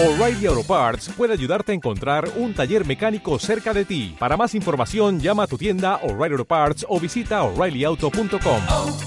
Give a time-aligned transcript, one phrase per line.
[0.00, 4.14] O'Reilly Auto Parts puede ayudarte a encontrar un taller mecánico cerca de ti.
[4.16, 8.62] Para más información, llama a tu tienda O'Reilly Auto Parts o visita oreillyauto.com.
[8.70, 8.98] oh,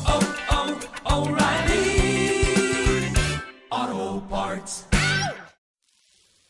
[3.71, 4.87] oh, Parts.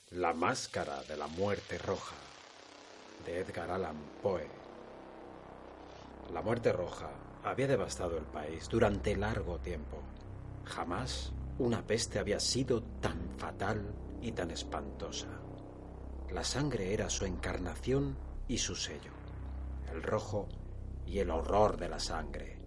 [0.09, 2.16] La máscara de la muerte roja
[3.23, 4.48] de Edgar Allan Poe.
[6.34, 7.12] La muerte roja
[7.44, 10.02] había devastado el país durante largo tiempo.
[10.66, 13.86] Jamás una peste había sido tan fatal
[14.21, 15.27] y tan espantosa.
[16.31, 18.17] La sangre era su encarnación
[18.48, 19.12] y su sello,
[19.91, 20.48] el rojo
[21.05, 22.57] y el horror de la sangre.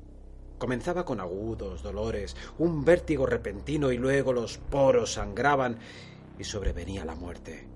[0.58, 5.78] Comenzaba con agudos dolores, un vértigo repentino y luego los poros sangraban
[6.38, 7.68] y sobrevenía la muerte.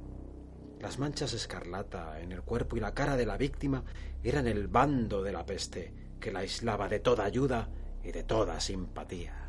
[0.80, 3.84] Las manchas escarlata en el cuerpo y la cara de la víctima
[4.22, 7.68] eran el bando de la peste que la aislaba de toda ayuda
[8.02, 9.47] y de toda simpatía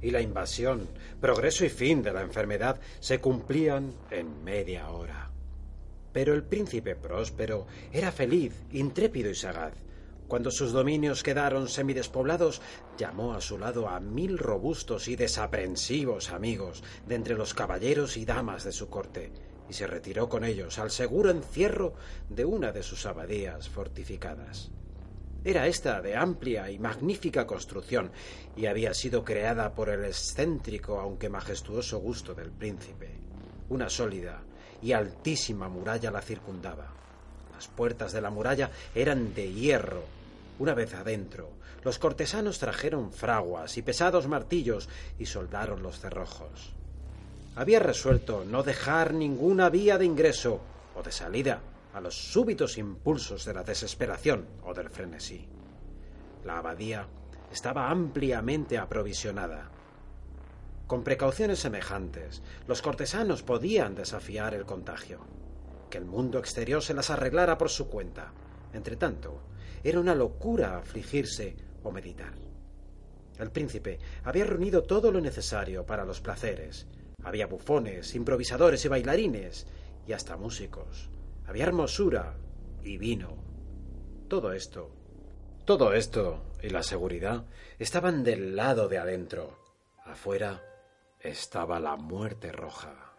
[0.00, 0.88] y la invasión,
[1.20, 5.30] progreso y fin de la enfermedad se cumplían en media hora.
[6.12, 9.74] Pero el príncipe próspero era feliz, intrépido y sagaz.
[10.26, 12.60] Cuando sus dominios quedaron semidespoblados,
[12.98, 18.26] llamó a su lado a mil robustos y desaprensivos amigos de entre los caballeros y
[18.26, 19.32] damas de su corte,
[19.70, 21.94] y se retiró con ellos al seguro encierro
[22.28, 24.70] de una de sus abadías fortificadas.
[25.44, 28.10] Era esta de amplia y magnífica construcción,
[28.56, 33.10] y había sido creada por el excéntrico aunque majestuoso gusto del príncipe.
[33.68, 34.42] Una sólida
[34.82, 36.88] y altísima muralla la circundaba.
[37.52, 40.02] Las puertas de la muralla eran de hierro.
[40.58, 41.50] Una vez adentro,
[41.84, 46.74] los cortesanos trajeron fraguas y pesados martillos y soldaron los cerrojos.
[47.54, 50.60] Había resuelto no dejar ninguna vía de ingreso
[50.96, 51.60] o de salida
[51.98, 55.48] a los súbitos impulsos de la desesperación o del frenesí.
[56.44, 57.08] La abadía
[57.50, 59.70] estaba ampliamente aprovisionada.
[60.86, 65.26] Con precauciones semejantes, los cortesanos podían desafiar el contagio.
[65.90, 68.32] Que el mundo exterior se las arreglara por su cuenta.
[68.72, 69.42] Entretanto,
[69.82, 72.32] era una locura afligirse o meditar.
[73.38, 76.86] El príncipe había reunido todo lo necesario para los placeres.
[77.24, 79.66] Había bufones, improvisadores y bailarines,
[80.06, 81.10] y hasta músicos.
[81.48, 82.36] Había hermosura
[82.82, 83.34] y vino.
[84.28, 84.90] Todo esto,
[85.64, 87.46] todo esto y la seguridad
[87.78, 89.58] estaban del lado de adentro.
[90.04, 90.62] Afuera
[91.18, 93.14] estaba la muerte roja.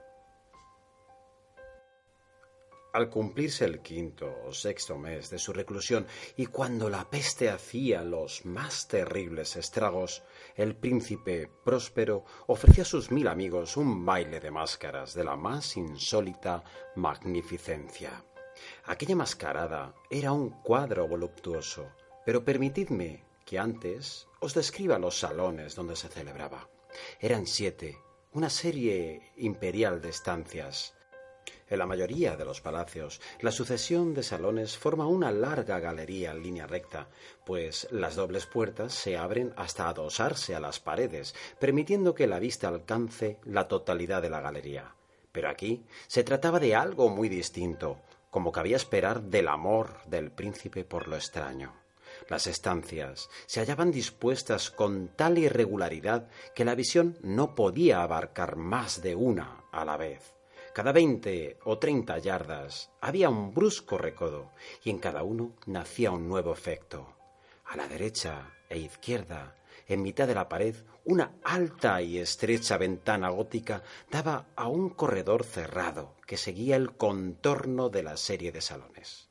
[2.93, 6.05] Al cumplirse el quinto o sexto mes de su reclusión
[6.37, 10.21] y cuando la peste hacía los más terribles estragos,
[10.59, 15.77] el príncipe próspero ofreció a sus mil amigos un baile de máscaras de la más
[15.77, 16.65] insólita
[16.97, 18.25] magnificencia.
[18.83, 21.87] Aquella mascarada era un cuadro voluptuoso,
[22.25, 26.67] pero permitidme que antes os describa los salones donde se celebraba.
[27.21, 27.97] Eran siete,
[28.33, 30.93] una serie imperial de estancias,
[31.69, 36.43] en la mayoría de los palacios, la sucesión de salones forma una larga galería en
[36.43, 37.07] línea recta,
[37.45, 42.67] pues las dobles puertas se abren hasta adosarse a las paredes, permitiendo que la vista
[42.67, 44.95] alcance la totalidad de la galería.
[45.31, 50.85] Pero aquí se trataba de algo muy distinto, como cabía esperar del amor del príncipe
[50.85, 51.73] por lo extraño.
[52.27, 59.01] Las estancias se hallaban dispuestas con tal irregularidad que la visión no podía abarcar más
[59.01, 60.38] de una a la vez.
[60.73, 64.51] Cada veinte o treinta yardas había un brusco recodo
[64.83, 67.15] y en cada uno nacía un nuevo efecto.
[67.65, 69.55] A la derecha e izquierda,
[69.87, 70.75] en mitad de la pared,
[71.05, 73.81] una alta y estrecha ventana gótica
[74.11, 79.29] daba a un corredor cerrado que seguía el contorno de la serie de salones.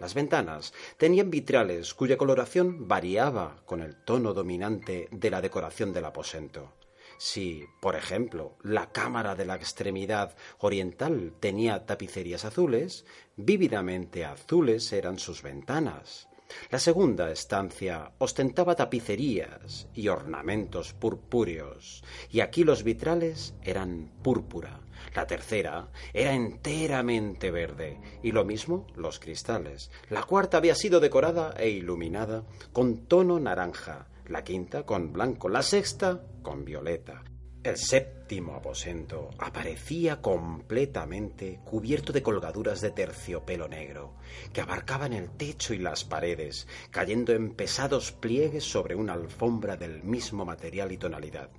[0.00, 6.04] Las ventanas tenían vitrales cuya coloración variaba con el tono dominante de la decoración del
[6.04, 6.72] aposento.
[7.18, 13.04] Si, por ejemplo, la cámara de la extremidad oriental tenía tapicerías azules,
[13.36, 16.28] vívidamente azules eran sus ventanas.
[16.70, 24.80] La segunda estancia ostentaba tapicerías y ornamentos purpúreos, y aquí los vitrales eran púrpura.
[25.14, 29.90] La tercera era enteramente verde, y lo mismo los cristales.
[30.08, 35.62] La cuarta había sido decorada e iluminada con tono naranja, la quinta con blanco, la
[35.62, 37.22] sexta con violeta.
[37.62, 44.14] El séptimo aposento aparecía completamente cubierto de colgaduras de terciopelo negro,
[44.52, 50.04] que abarcaban el techo y las paredes, cayendo en pesados pliegues sobre una alfombra del
[50.04, 51.50] mismo material y tonalidad.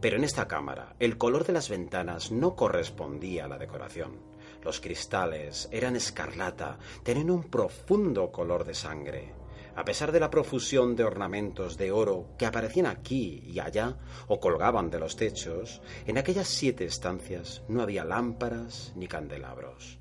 [0.00, 4.18] Pero en esta cámara el color de las ventanas no correspondía a la decoración.
[4.62, 9.32] Los cristales eran escarlata, tenían un profundo color de sangre.
[9.76, 14.40] A pesar de la profusión de ornamentos de oro que aparecían aquí y allá o
[14.40, 20.00] colgaban de los techos, en aquellas siete estancias no había lámparas ni candelabros.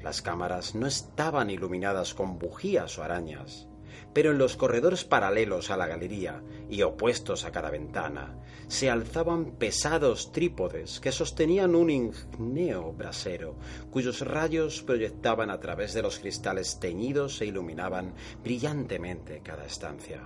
[0.00, 3.68] Las cámaras no estaban iluminadas con bujías o arañas
[4.12, 8.38] pero en los corredores paralelos a la galería y opuestos a cada ventana
[8.72, 13.54] se alzaban pesados trípodes que sostenían un igneo brasero,
[13.90, 20.22] cuyos rayos proyectaban a través de los cristales teñidos e iluminaban brillantemente cada estancia.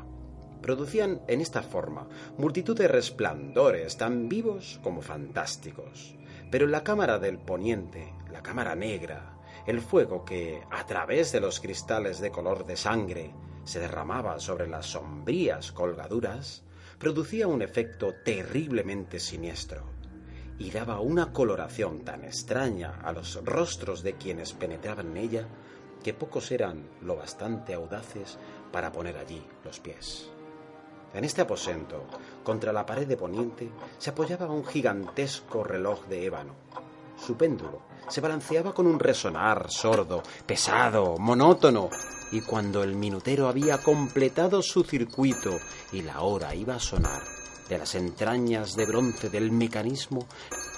[0.63, 2.09] Producían en esta forma
[2.39, 6.15] multitud de resplandores tan vivos como fantásticos.
[6.49, 11.41] Pero en la cámara del poniente, la cámara negra, el fuego que, a través de
[11.41, 13.35] los cristales de color de sangre,
[13.65, 16.63] se derramaba sobre las sombrías colgaduras,
[16.99, 19.85] producía un efecto terriblemente siniestro
[20.59, 25.49] y daba una coloración tan extraña a los rostros de quienes penetraban en ella
[26.03, 28.39] que pocos eran lo bastante audaces
[28.73, 30.31] para poner allí los pies.
[31.13, 32.05] En este aposento,
[32.43, 36.55] contra la pared de poniente, se apoyaba un gigantesco reloj de ébano.
[37.19, 41.91] Su péndulo se balanceaba con un resonar sordo, pesado, monótono,
[42.33, 45.59] y cuando el minutero había completado su circuito
[45.93, 47.23] y la hora iba a sonar,
[47.69, 50.27] de las entrañas de bronce del mecanismo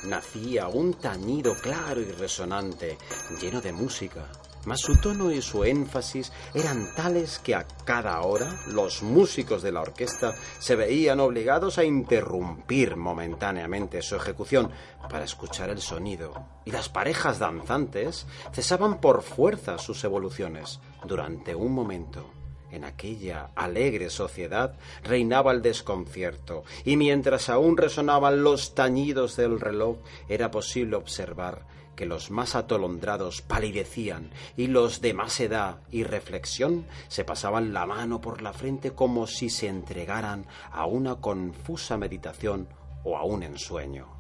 [0.05, 2.97] nacía un tañido claro y resonante,
[3.41, 4.27] lleno de música,
[4.65, 9.73] mas su tono y su énfasis eran tales que a cada hora los músicos de
[9.73, 14.71] la orquesta se veían obligados a interrumpir momentáneamente su ejecución
[15.09, 16.35] para escuchar el sonido,
[16.65, 22.31] y las parejas danzantes cesaban por fuerza sus evoluciones durante un momento.
[22.71, 29.97] En aquella alegre sociedad reinaba el desconcierto, y mientras aún resonaban los tañidos del reloj,
[30.29, 31.67] era posible observar
[31.97, 37.87] que los más atolondrados palidecían y los de más edad y reflexión se pasaban la
[37.87, 42.69] mano por la frente como si se entregaran a una confusa meditación
[43.03, 44.18] o a un ensueño.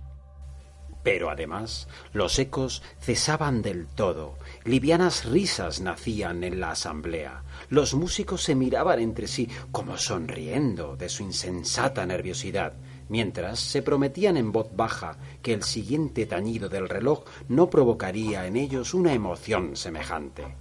[1.08, 8.42] Pero además los ecos cesaban del todo, livianas risas nacían en la asamblea, los músicos
[8.42, 12.74] se miraban entre sí como sonriendo de su insensata nerviosidad,
[13.08, 18.56] mientras se prometían en voz baja que el siguiente tañido del reloj no provocaría en
[18.56, 20.56] ellos una emoción semejante.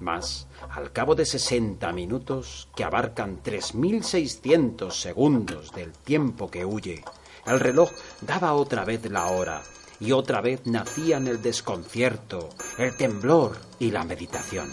[0.00, 6.64] Mas, al cabo de sesenta minutos, que abarcan tres mil seiscientos segundos del tiempo que
[6.64, 7.04] huye,
[7.46, 9.62] el reloj daba otra vez la hora,
[10.02, 14.68] y otra vez nacían el desconcierto, el temblor y la meditación.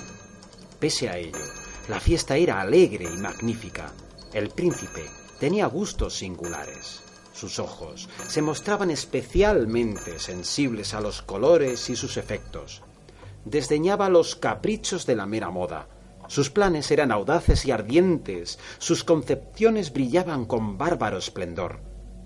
[0.80, 1.38] Pese a ello,
[1.88, 3.94] la fiesta era alegre y magnífica.
[4.34, 5.04] El príncipe
[5.40, 7.04] tenía gustos singulares.
[7.32, 12.82] Sus ojos se mostraban especialmente sensibles a los colores y sus efectos.
[13.46, 15.90] Desdeñaba los caprichos de la mera moda.
[16.28, 21.82] Sus planes eran audaces y ardientes, sus concepciones brillaban con bárbaro esplendor.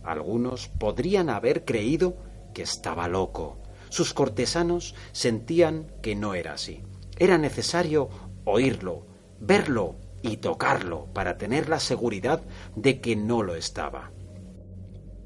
[0.06, 2.16] Algunos podrían haber creído
[2.54, 3.62] que estaba loco.
[3.90, 6.82] Sus cortesanos sentían que no era así.
[7.18, 8.10] Era necesario
[8.46, 9.06] oírlo,
[9.40, 12.44] verlo y tocarlo para tener la seguridad
[12.76, 14.12] de que no lo estaba.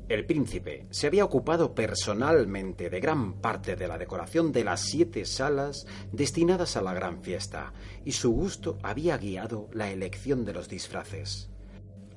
[0.10, 5.26] El príncipe se había ocupado personalmente de gran parte de la decoración de las siete
[5.26, 7.74] salas destinadas a la gran fiesta,
[8.06, 11.50] y su gusto había guiado la elección de los disfraces.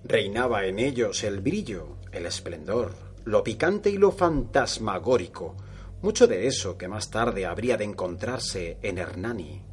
[0.05, 5.57] Reinaba en ellos el brillo, el esplendor, lo picante y lo fantasmagórico,
[6.03, 9.71] mucho de eso que más tarde habría de encontrarse en Hernani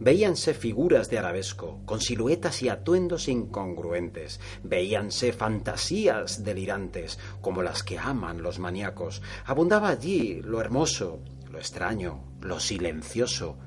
[0.00, 7.98] veíanse figuras de arabesco, con siluetas y atuendos incongruentes, veíanse fantasías delirantes, como las que
[7.98, 9.22] aman los maníacos.
[9.44, 13.58] Abundaba allí lo hermoso, lo extraño, lo silencioso,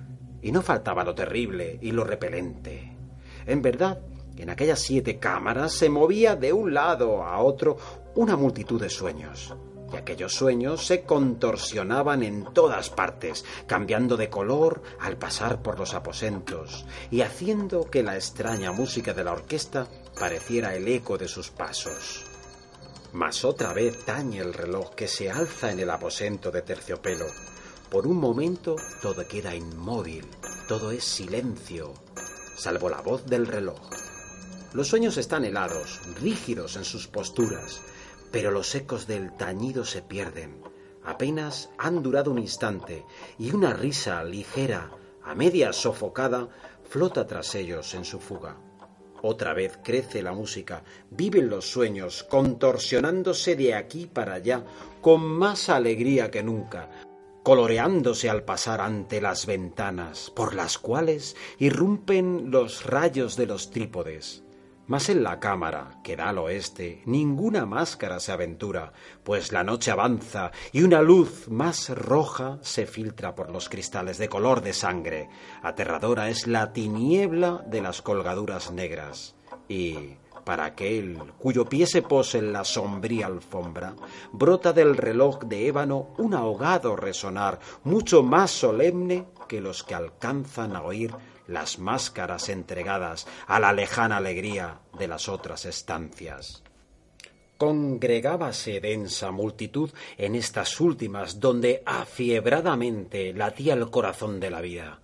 [0.41, 2.95] y no faltaba lo terrible y lo repelente.
[3.45, 3.99] En verdad,
[4.37, 7.77] en aquellas siete cámaras se movía de un lado a otro
[8.15, 9.53] una multitud de sueños
[9.91, 15.93] y aquellos sueños se contorsionaban en todas partes, cambiando de color al pasar por los
[15.93, 19.87] aposentos y haciendo que la extraña música de la orquesta
[20.19, 22.25] pareciera el eco de sus pasos.
[23.13, 27.25] Mas otra vez tañe el reloj que se alza en el aposento de terciopelo.
[27.89, 30.25] Por un momento todo queda inmóvil,
[30.67, 31.93] todo es silencio,
[32.55, 33.89] salvo la voz del reloj.
[34.71, 37.81] Los sueños están helados, rígidos en sus posturas,
[38.31, 40.61] pero los ecos del tañido se pierden.
[41.03, 43.05] Apenas han durado un instante
[43.37, 44.91] y una risa ligera,
[45.23, 46.49] a media sofocada,
[46.83, 48.57] flota tras ellos en su fuga.
[49.23, 54.63] Otra vez crece la música, viven los sueños, contorsionándose de aquí para allá,
[54.99, 56.89] con más alegría que nunca,
[57.43, 64.43] coloreándose al pasar ante las ventanas, por las cuales irrumpen los rayos de los trípodes.
[64.91, 68.91] Mas en la cámara, que da al oeste, ninguna máscara se aventura,
[69.23, 74.27] pues la noche avanza y una luz más roja se filtra por los cristales de
[74.27, 75.29] color de sangre.
[75.63, 79.33] Aterradora es la tiniebla de las colgaduras negras.
[79.69, 83.95] Y para aquel cuyo pie se pose en la sombría alfombra,
[84.33, 90.75] brota del reloj de ébano un ahogado resonar, mucho más solemne que los que alcanzan
[90.75, 91.15] a oír
[91.51, 96.63] las máscaras entregadas a la lejana alegría de las otras estancias.
[97.57, 104.99] Congregábase densa multitud en estas últimas donde afiebradamente latía el corazón de la vida.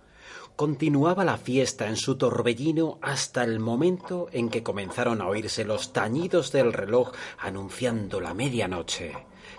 [0.56, 5.92] Continuaba la fiesta en su torbellino hasta el momento en que comenzaron a oírse los
[5.92, 9.12] tañidos del reloj anunciando la medianoche.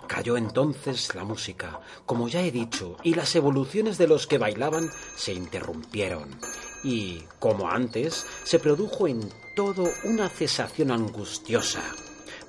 [0.06, 4.90] Cayó entonces la música, como ya he dicho, y las evoluciones de los que bailaban
[5.16, 6.36] se interrumpieron.
[6.82, 9.20] Y, como antes, se produjo en
[9.54, 11.82] todo una cesación angustiosa.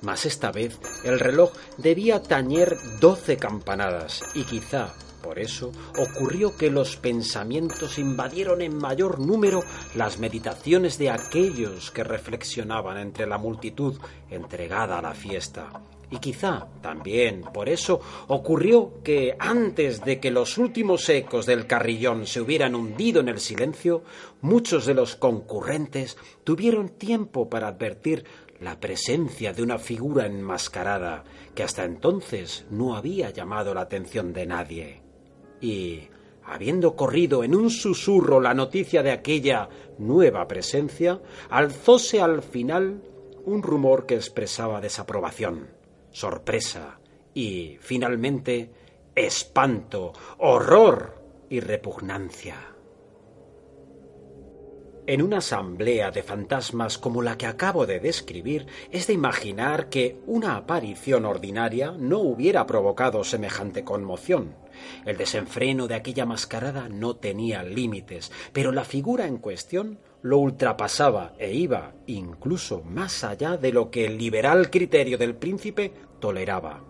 [0.00, 6.68] Mas esta vez el reloj debía tañer doce campanadas y quizá por eso ocurrió que
[6.68, 9.62] los pensamientos invadieron en mayor número
[9.94, 13.96] las meditaciones de aquellos que reflexionaban entre la multitud
[14.30, 15.70] entregada a la fiesta.
[16.12, 22.26] Y quizá también por eso ocurrió que antes de que los últimos ecos del carrillón
[22.26, 24.02] se hubieran hundido en el silencio,
[24.42, 28.26] muchos de los concurrentes tuvieron tiempo para advertir
[28.60, 34.44] la presencia de una figura enmascarada que hasta entonces no había llamado la atención de
[34.44, 35.00] nadie.
[35.62, 36.02] Y,
[36.44, 39.66] habiendo corrido en un susurro la noticia de aquella
[39.98, 43.00] nueva presencia, alzóse al final
[43.46, 45.81] un rumor que expresaba desaprobación,
[46.12, 47.00] sorpresa
[47.34, 48.70] y, finalmente,
[49.14, 52.72] espanto, horror y repugnancia.
[55.04, 60.20] En una asamblea de fantasmas como la que acabo de describir, es de imaginar que
[60.26, 64.54] una aparición ordinaria no hubiera provocado semejante conmoción.
[65.04, 71.34] El desenfreno de aquella mascarada no tenía límites, pero la figura en cuestión lo ultrapasaba
[71.38, 76.84] e iba incluso más allá de lo que el liberal criterio del príncipe toleraba.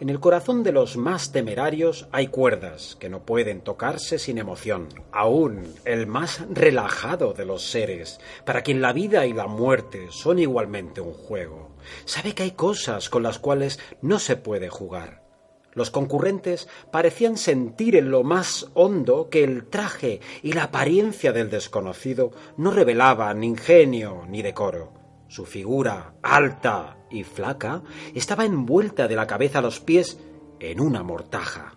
[0.00, 4.88] En el corazón de los más temerarios hay cuerdas que no pueden tocarse sin emoción.
[5.12, 10.38] Aún el más relajado de los seres, para quien la vida y la muerte son
[10.38, 11.76] igualmente un juego,
[12.06, 15.29] sabe que hay cosas con las cuales no se puede jugar.
[15.72, 21.48] Los concurrentes parecían sentir en lo más hondo que el traje y la apariencia del
[21.48, 24.92] desconocido no revelaban ingenio ni decoro.
[25.28, 27.82] Su figura, alta y flaca,
[28.14, 30.18] estaba envuelta de la cabeza a los pies
[30.58, 31.76] en una mortaja.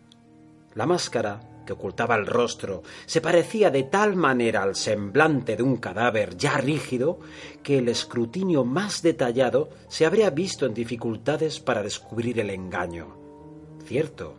[0.73, 5.77] La máscara, que ocultaba el rostro, se parecía de tal manera al semblante de un
[5.77, 7.19] cadáver ya rígido
[7.61, 13.22] que el escrutinio más detallado se habría visto en dificultades para descubrir el engaño.
[13.85, 14.35] Cierto,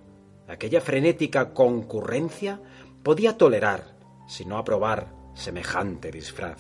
[0.49, 2.61] aquella frenética concurrencia
[3.03, 3.97] podía tolerar,
[4.27, 6.59] si no aprobar, semejante disfraz.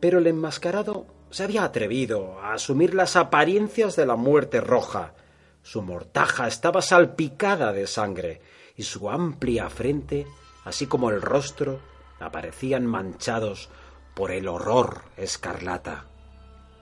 [0.00, 5.14] Pero el enmascarado se había atrevido a asumir las apariencias de la muerte roja.
[5.62, 8.40] Su mortaja estaba salpicada de sangre
[8.76, 10.26] y su amplia frente,
[10.64, 11.80] así como el rostro,
[12.20, 13.68] aparecían manchados
[14.14, 16.06] por el horror escarlata.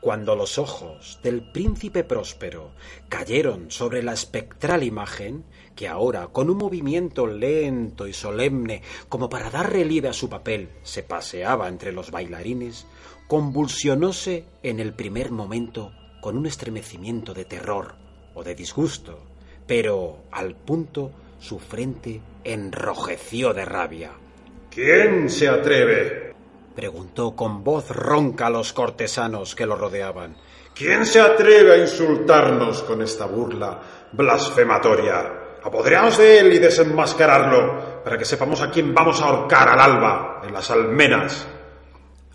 [0.04, 2.72] Cuando los ojos del príncipe próspero
[3.08, 5.44] cayeron sobre la espectral imagen,
[5.74, 10.68] que ahora, con un movimiento lento y solemne, como para dar relieve a su papel,
[10.82, 12.86] se paseaba entre los bailarines,
[13.28, 17.94] convulsionóse en el primer momento con un estremecimiento de terror
[18.34, 19.20] o de disgusto,
[19.66, 24.10] pero al punto su frente enrojeció de rabia.
[24.68, 26.33] ¿Quién se atreve?
[26.74, 30.36] Preguntó con voz ronca a los cortesanos que lo rodeaban.
[30.74, 33.80] ¿Quién se atreve a insultarnos con esta burla
[34.12, 35.58] blasfematoria?
[35.62, 40.42] Apodereaos de él y desenmascararlo, para que sepamos a quién vamos a ahorcar al alba
[40.44, 41.46] en las almenas.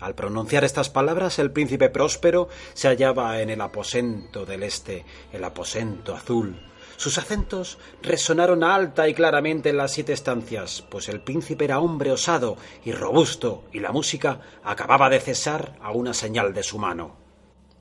[0.00, 5.44] Al pronunciar estas palabras, el príncipe próspero se hallaba en el aposento del este, el
[5.44, 6.69] aposento azul.
[7.00, 12.12] Sus acentos resonaron alta y claramente en las siete estancias, pues el príncipe era hombre
[12.12, 17.16] osado y robusto, y la música acababa de cesar a una señal de su mano.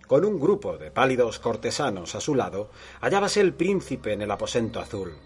[0.07, 2.71] Con un grupo de pálidos cortesanos a su lado,
[3.01, 5.17] hallábase el príncipe en el aposento azul.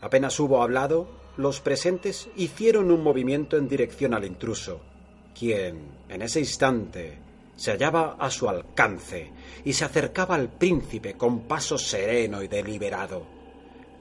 [0.00, 4.80] Apenas hubo hablado, los presentes hicieron un movimiento en dirección al intruso,
[5.38, 7.18] quien, en ese instante,
[7.54, 9.30] se hallaba a su alcance
[9.62, 13.31] y se acercaba al príncipe con paso sereno y deliberado.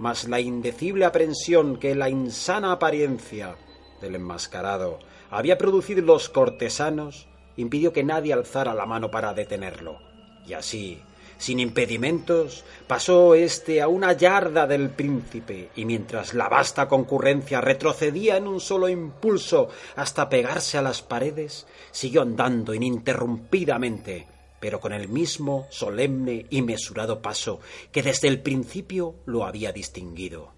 [0.02, 3.56] Mas la indecible aprensión que la insana apariencia
[4.02, 4.98] del enmascarado
[5.30, 10.00] había producido en los cortesanos impidió que nadie alzara la mano para detenerlo.
[10.48, 11.00] Y así,
[11.38, 18.38] sin impedimentos, pasó éste a una yarda del príncipe, y mientras la vasta concurrencia retrocedía
[18.38, 24.31] en un solo impulso hasta pegarse a las paredes, siguió andando ininterrumpidamente,
[24.62, 27.60] pero con el mismo solemne y mesurado paso
[27.92, 30.54] que desde el principio lo había distinguido.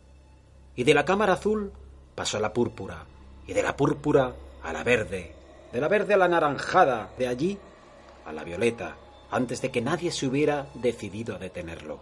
[0.75, 1.71] Y de la cámara azul
[2.13, 3.05] pasó a la púrpura,
[3.47, 5.33] y de la púrpura a la verde,
[5.71, 7.57] de la verde a la naranjada, de allí
[8.25, 8.97] a la violeta,
[9.31, 12.01] antes de que nadie se hubiera decidido a detenerlo.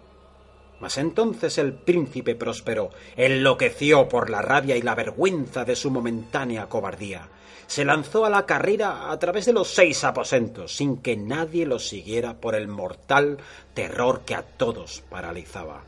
[0.79, 6.67] Mas entonces el príncipe próspero enloqueció por la rabia y la vergüenza de su momentánea
[6.67, 7.29] cobardía.
[7.71, 11.79] Se lanzó a la carrera a través de los seis aposentos, sin que nadie lo
[11.79, 13.37] siguiera por el mortal
[13.73, 15.81] terror que a todos paralizaba.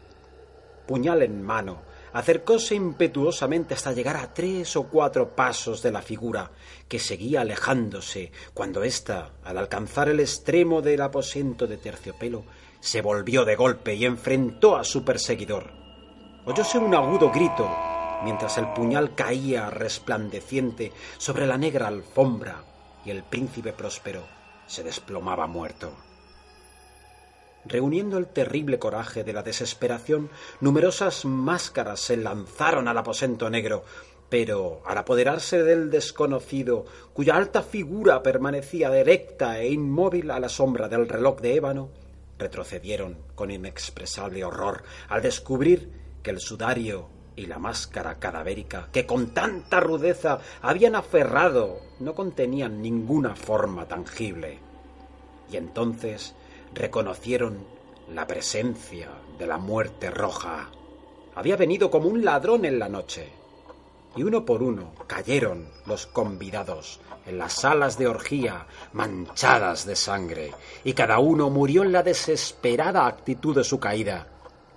[0.88, 1.82] Puñal en mano,
[2.14, 6.52] acercóse impetuosamente hasta llegar a tres o cuatro pasos de la figura,
[6.88, 12.46] que seguía alejándose, cuando ésta, al alcanzar el extremo del aposento de terciopelo,
[12.80, 15.74] se volvió de golpe y enfrentó a su perseguidor.
[16.46, 17.70] Oyóse un agudo grito,
[18.24, 22.64] mientras el puñal caía resplandeciente sobre la negra alfombra
[23.06, 24.24] y el príncipe próspero
[24.66, 25.92] se desplomaba muerto.
[27.66, 33.86] Reuniendo el terrible coraje de la desesperación, numerosas máscaras se lanzaron al aposento negro,
[34.30, 40.90] pero al apoderarse del desconocido, cuya alta figura permanecía erecta e inmóvil a la sombra
[40.90, 41.90] del reloj de ébano,
[42.38, 45.90] retrocedieron con inexpresable horror al descubrir
[46.22, 52.82] que el sudario y la máscara cadavérica que con tanta rudeza habían aferrado no contenían
[52.82, 54.60] ninguna forma tangible.
[55.52, 56.36] Y entonces
[56.74, 57.66] reconocieron
[58.14, 60.70] la presencia de la muerte roja.
[61.36, 63.32] Había venido como un ladrón en la noche.
[64.16, 70.52] Y uno por uno cayeron los convidados en las salas de orgía manchadas de sangre,
[70.84, 74.28] y cada uno murió en la desesperada actitud de su caída,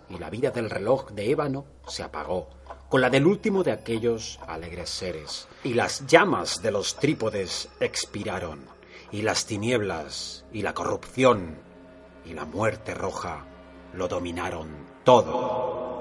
[0.09, 2.49] y la vida del reloj de ébano se apagó
[2.89, 8.65] con la del último de aquellos alegres seres, y las llamas de los trípodes expiraron,
[9.11, 11.59] y las tinieblas y la corrupción
[12.25, 13.45] y la muerte roja
[13.93, 14.69] lo dominaron
[15.05, 15.96] todo.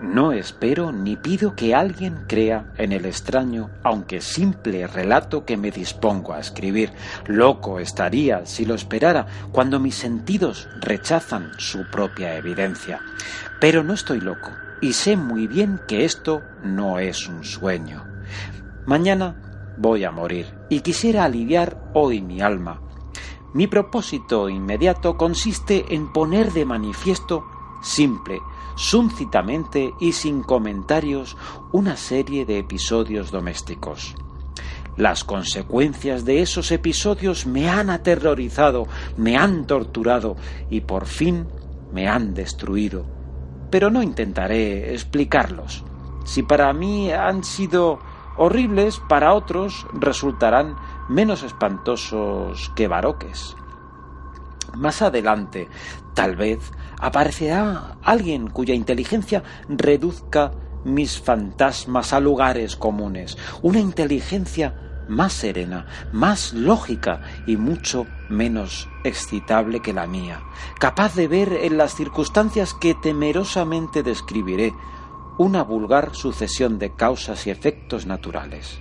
[0.00, 5.72] No espero ni pido que alguien crea en el extraño, aunque simple relato que me
[5.72, 6.92] dispongo a escribir.
[7.26, 13.00] Loco estaría si lo esperara cuando mis sentidos rechazan su propia evidencia.
[13.60, 18.04] Pero no estoy loco y sé muy bien que esto no es un sueño.
[18.86, 22.80] Mañana voy a morir y quisiera aliviar hoy mi alma.
[23.52, 27.44] Mi propósito inmediato consiste en poner de manifiesto
[27.82, 28.40] simple,
[28.78, 31.36] súncitamente y sin comentarios
[31.72, 34.14] una serie de episodios domésticos.
[34.96, 38.86] Las consecuencias de esos episodios me han aterrorizado,
[39.16, 40.36] me han torturado
[40.70, 41.48] y por fin
[41.92, 43.04] me han destruido.
[43.68, 45.84] Pero no intentaré explicarlos.
[46.24, 47.98] Si para mí han sido
[48.36, 50.76] horribles, para otros resultarán
[51.08, 53.56] menos espantosos que baroques.
[54.74, 55.68] Más adelante,
[56.18, 56.58] tal vez,
[56.98, 60.50] aparecerá alguien cuya inteligencia reduzca
[60.84, 69.78] mis fantasmas a lugares comunes, una inteligencia más serena, más lógica y mucho menos excitable
[69.78, 70.42] que la mía,
[70.80, 74.74] capaz de ver en las circunstancias que temerosamente describiré
[75.38, 78.80] una vulgar sucesión de causas y efectos naturales.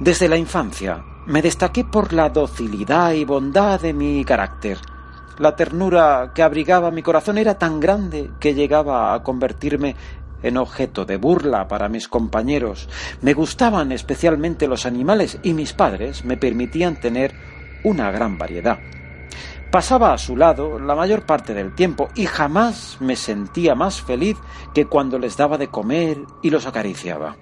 [0.00, 4.78] Desde la infancia me destaqué por la docilidad y bondad de mi carácter,
[5.38, 9.96] la ternura que abrigaba mi corazón era tan grande que llegaba a convertirme
[10.42, 12.88] en objeto de burla para mis compañeros.
[13.20, 17.32] Me gustaban especialmente los animales y mis padres me permitían tener
[17.84, 18.78] una gran variedad.
[19.70, 24.36] Pasaba a su lado la mayor parte del tiempo y jamás me sentía más feliz
[24.74, 27.36] que cuando les daba de comer y los acariciaba.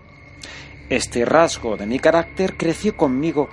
[0.89, 3.49] Este rasgo de mi carácter creció conmigo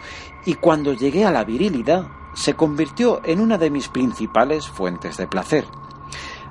[0.45, 5.27] y cuando llegué a la virilidad se convirtió en una de mis principales fuentes de
[5.27, 5.65] placer.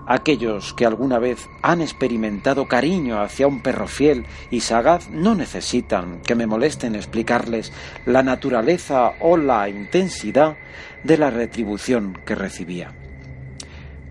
[0.09, 6.21] Aquellos que alguna vez han experimentado cariño hacia un perro fiel y sagaz no necesitan
[6.21, 7.73] que me molesten explicarles
[8.05, 10.57] la naturaleza o la intensidad
[11.03, 12.95] de la retribución que recibía.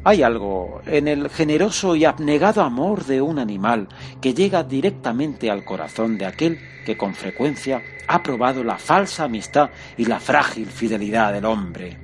[0.07, 3.87] Hay algo en el generoso y abnegado amor de un animal
[4.21, 9.71] que llega directamente al corazón de aquel que con frecuencia ha probado la falsa amistad
[9.97, 11.97] y la frágil fidelidad del hombre.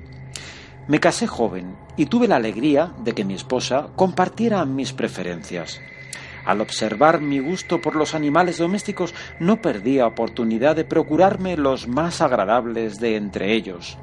[0.88, 5.80] Me casé joven y tuve la alegría de que mi esposa compartiera mis preferencias.
[6.44, 12.20] Al observar mi gusto por los animales domésticos no perdía oportunidad de procurarme los más
[12.20, 13.98] agradables de entre ellos.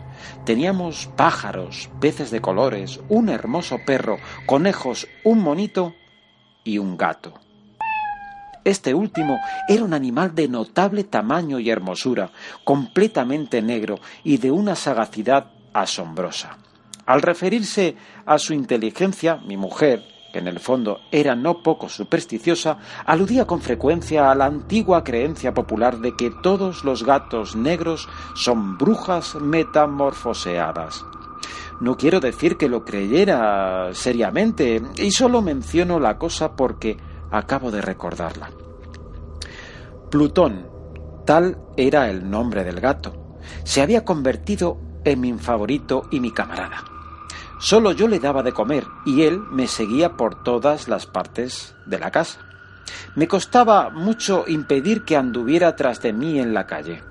[0.46, 5.94] Teníamos pájaros, peces de colores, un hermoso perro, conejos, un monito
[6.64, 7.34] y un gato.
[8.64, 12.32] Este último era un animal de notable tamaño y hermosura,
[12.64, 16.58] completamente negro y de una sagacidad asombrosa.
[17.06, 22.78] Al referirse a su inteligencia, mi mujer, que en el fondo era no poco supersticiosa,
[23.06, 28.78] aludía con frecuencia a la antigua creencia popular de que todos los gatos negros son
[28.78, 31.06] brujas metamorfoseadas.
[31.82, 36.98] No quiero decir que lo creyera seriamente, y solo menciono la cosa porque
[37.32, 38.52] acabo de recordarla.
[40.12, 40.68] Plutón,
[41.26, 46.89] tal era el nombre del gato, se había convertido en mi favorito y mi camarada.
[47.60, 52.00] Solo yo le daba de comer y él me seguía por todas las partes de
[52.00, 52.40] la casa.
[53.16, 57.04] Me costaba mucho impedir que anduviera tras de mí en la calle.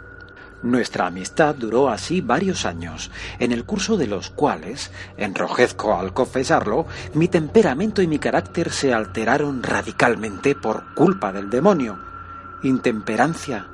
[0.63, 6.87] Nuestra amistad duró así varios años, en el curso de los cuales, enrojezco al confesarlo,
[7.15, 11.99] mi temperamento y mi carácter se alteraron radicalmente por culpa del demonio.
[12.65, 13.69] Intemperancia,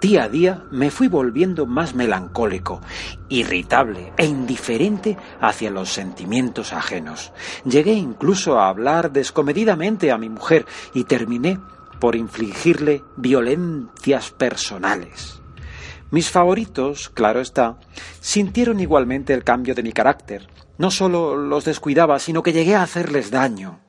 [0.00, 2.80] Día a día me fui volviendo más melancólico,
[3.28, 7.32] irritable e indiferente hacia los sentimientos ajenos.
[7.64, 11.58] Llegué incluso a hablar descomedidamente a mi mujer y terminé
[11.98, 15.42] por infligirle violencias personales.
[16.12, 17.76] Mis favoritos, claro está,
[18.20, 20.48] sintieron igualmente el cambio de mi carácter.
[20.78, 23.80] No solo los descuidaba, sino que llegué a hacerles daño.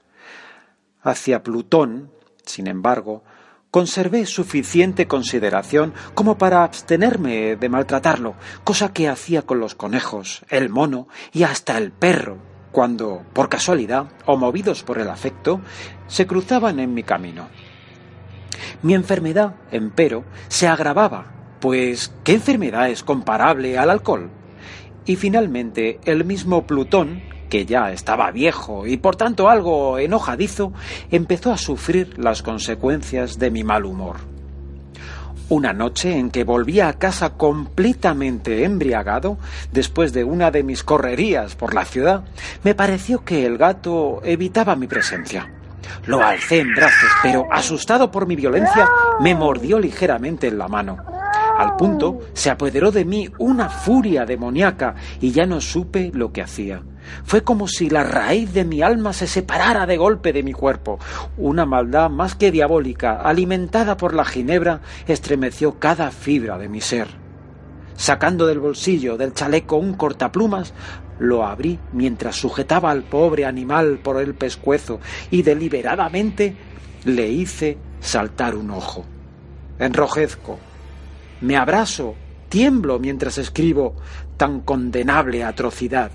[1.04, 2.12] Hacia Plutón,
[2.44, 3.24] sin embargo,
[3.72, 10.70] conservé suficiente consideración como para abstenerme de maltratarlo, cosa que hacía con los conejos, el
[10.70, 12.38] mono y hasta el perro,
[12.72, 15.62] cuando, por casualidad, o movidos por el afecto,
[16.08, 17.48] se cruzaban en mi camino.
[18.82, 24.30] Mi enfermedad, empero, se agravaba, pues ¿qué enfermedad es comparable al alcohol?
[25.06, 30.72] Y finalmente el mismo Plutón, que ya estaba viejo y por tanto algo enojadizo,
[31.12, 34.18] empezó a sufrir las consecuencias de mi mal humor.
[35.50, 39.40] Una noche en que volví a casa completamente embriagado,
[39.72, 42.24] después de una de mis correrías por la ciudad,
[42.64, 45.52] me pareció que el gato evitaba mi presencia.
[46.06, 48.88] Lo alcé en brazos, pero asustado por mi violencia,
[49.22, 50.98] me mordió ligeramente en la mano.
[51.60, 56.42] Al punto se apoderó de mí una furia demoníaca y ya no supe lo que
[56.42, 56.84] hacía.
[57.26, 61.00] Fue como si la raíz de mi alma se separara de golpe de mi cuerpo.
[61.38, 67.08] Una maldad más que diabólica, alimentada por la ginebra, estremeció cada fibra de mi ser.
[67.98, 70.74] Sacando del bolsillo del chaleco un cortaplumas,
[71.20, 76.56] lo abrí mientras sujetaba al pobre animal por el pescuezo y deliberadamente
[77.04, 79.04] le hice saltar un ojo.
[79.78, 80.58] Enrojezco,
[81.42, 82.16] me abrazo,
[82.50, 83.96] tiemblo mientras escribo
[84.38, 86.12] tan condenable atrocidad.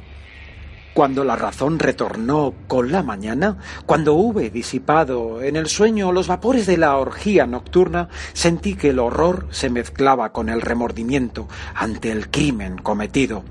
[0.94, 6.66] Cuando la razón retornó con la mañana, cuando hube disipado en el sueño los vapores
[6.66, 12.30] de la orgía nocturna, sentí que el horror se mezclaba con el remordimiento ante el
[12.30, 13.42] crimen cometido.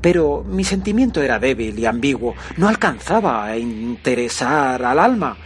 [0.00, 5.36] Pero mi sentimiento era débil y ambiguo, no alcanzaba a interesar al alma.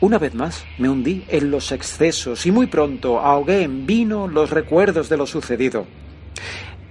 [0.00, 4.48] Una vez más me hundí en los excesos y muy pronto ahogué en vino los
[4.48, 5.84] recuerdos de lo sucedido.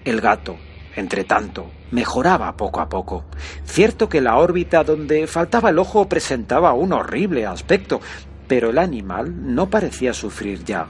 [0.06, 0.58] El gato,
[0.96, 3.26] entre tanto, mejoraba poco a poco.
[3.66, 8.00] Cierto que la órbita donde faltaba el ojo presentaba un horrible aspecto,
[8.48, 10.88] pero el animal no parecía sufrir ya.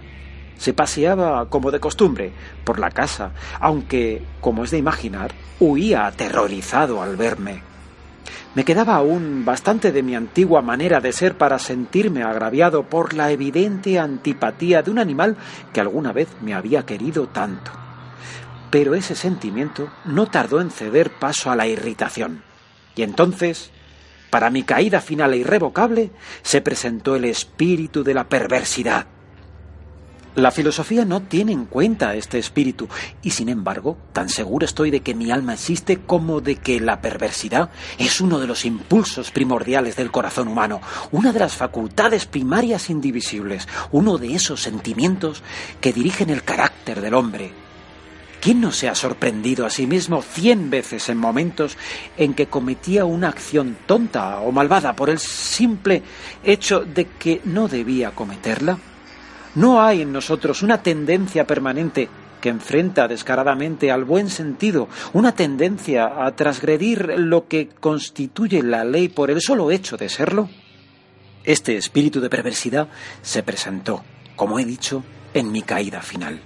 [0.58, 2.34] Se paseaba como de costumbre
[2.66, 7.69] por la casa, aunque, como es de imaginar, huía aterrorizado al verme.
[8.56, 13.32] Me quedaba aún bastante de mi antigua manera de ser para sentirme agraviado por la
[13.32, 15.38] evidente antipatía de un animal
[15.74, 17.72] que alguna vez me había querido tanto.
[18.72, 22.44] Pero ese sentimiento no tardó en ceder paso a la irritación.
[22.96, 23.72] Y entonces,
[24.30, 29.08] para mi caída final e irrevocable, se presentó el espíritu de la perversidad.
[30.40, 32.88] La filosofía no tiene en cuenta este espíritu,
[33.22, 37.02] y sin embargo, tan seguro estoy de que mi alma existe como de que la
[37.02, 40.80] perversidad es uno de los impulsos primordiales del corazón humano,
[41.12, 45.44] una de las facultades primarias indivisibles, uno de esos sentimientos
[45.82, 47.52] que dirigen el carácter del hombre,
[48.40, 51.76] ¿Quién no se ha sorprendido a sí mismo cien veces en momentos
[52.16, 56.02] en que cometía una acción tonta o malvada por el simple
[56.46, 58.80] hecho de que no debía cometerla?
[59.56, 62.08] ¿No hay en nosotros una tendencia permanente
[62.40, 69.10] que enfrenta descaradamente al buen sentido, una tendencia a transgredir lo que constituye la ley
[69.10, 70.50] por el solo hecho de serlo?
[71.44, 72.90] Este espíritu de perversidad
[73.22, 74.04] se presentó,
[74.36, 76.42] como he dicho, en mi caída final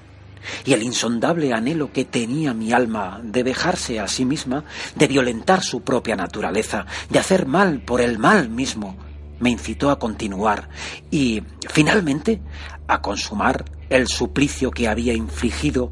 [0.65, 5.63] y el insondable anhelo que tenía mi alma de dejarse a sí misma, de violentar
[5.63, 8.97] su propia naturaleza, de hacer mal por el mal mismo,
[9.39, 10.69] me incitó a continuar
[11.11, 12.41] y, finalmente,
[12.87, 15.91] a consumar el suplicio que había infligido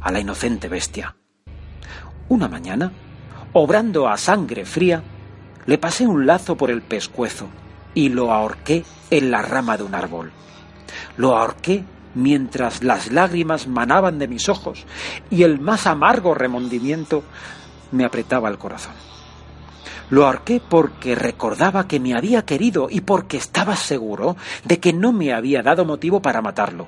[0.00, 1.16] a la inocente bestia.
[2.28, 2.92] Una mañana,
[3.52, 5.02] obrando a sangre fría,
[5.66, 7.48] le pasé un lazo por el pescuezo
[7.94, 10.32] y lo ahorqué en la rama de un árbol.
[11.16, 14.86] Lo ahorqué mientras las lágrimas manaban de mis ojos
[15.30, 17.22] y el más amargo remordimiento
[17.92, 19.05] me apretaba el corazón.
[20.08, 25.12] Lo ahorqué porque recordaba que me había querido y porque estaba seguro de que no
[25.12, 26.86] me había dado motivo para matarlo.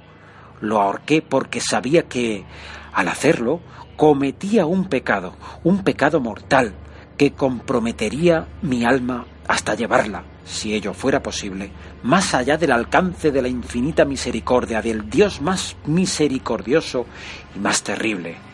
[0.60, 2.44] Lo ahorqué porque sabía que,
[2.92, 3.60] al hacerlo,
[3.96, 6.74] cometía un pecado, un pecado mortal,
[7.16, 11.70] que comprometería mi alma hasta llevarla si ello fuera posible,
[12.02, 17.06] más allá del alcance de la infinita misericordia del Dios más misericordioso
[17.54, 18.47] y más terrible.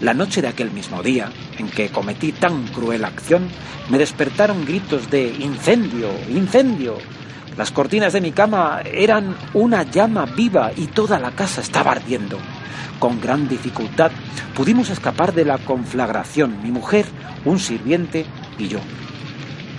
[0.00, 3.48] La noche de aquel mismo día, en que cometí tan cruel acción,
[3.88, 6.98] me despertaron gritos de incendio, incendio.
[7.56, 12.38] Las cortinas de mi cama eran una llama viva y toda la casa estaba ardiendo.
[13.00, 14.12] Con gran dificultad
[14.54, 17.06] pudimos escapar de la conflagración, mi mujer,
[17.44, 18.24] un sirviente
[18.56, 18.78] y yo.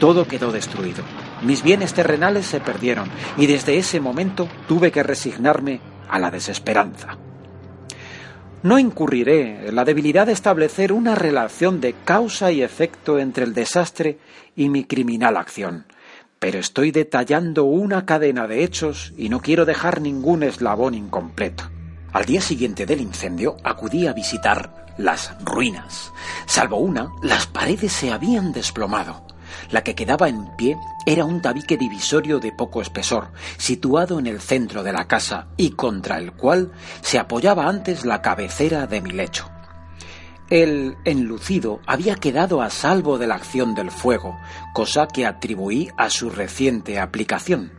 [0.01, 1.03] Todo quedó destruido.
[1.43, 5.79] Mis bienes terrenales se perdieron y desde ese momento tuve que resignarme
[6.09, 7.17] a la desesperanza.
[8.61, 13.53] No incurriré en la debilidad de establecer una relación de causa y efecto entre el
[13.53, 14.19] desastre
[14.53, 15.85] y mi criminal acción,
[16.39, 21.63] pero estoy detallando una cadena de hechos y no quiero dejar ningún eslabón incompleto.
[22.11, 26.11] Al día siguiente del incendio acudí a visitar las ruinas.
[26.45, 29.25] Salvo una, las paredes se habían desplomado.
[29.71, 34.39] La que quedaba en pie era un tabique divisorio de poco espesor, situado en el
[34.41, 39.11] centro de la casa y contra el cual se apoyaba antes la cabecera de mi
[39.11, 39.49] lecho.
[40.49, 44.35] El enlucido había quedado a salvo de la acción del fuego,
[44.73, 47.71] cosa que atribuí a su reciente aplicación.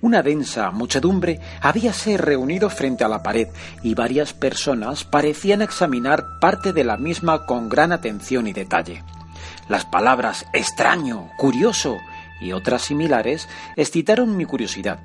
[0.00, 3.48] Una densa muchedumbre habíase reunido frente a la pared
[3.82, 9.02] y varias personas parecían examinar parte de la misma con gran atención y detalle.
[9.68, 11.98] Las palabras extraño, curioso
[12.40, 15.00] y otras similares excitaron mi curiosidad.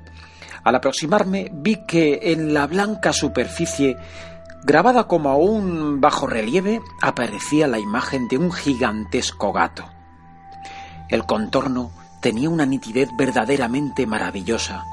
[0.62, 3.96] Al aproximarme vi que en la blanca superficie,
[4.62, 9.84] grabada como un bajo relieve, aparecía la imagen de un gigantesco gato.
[11.08, 14.84] El contorno tenía una nitidez verdaderamente maravillosa.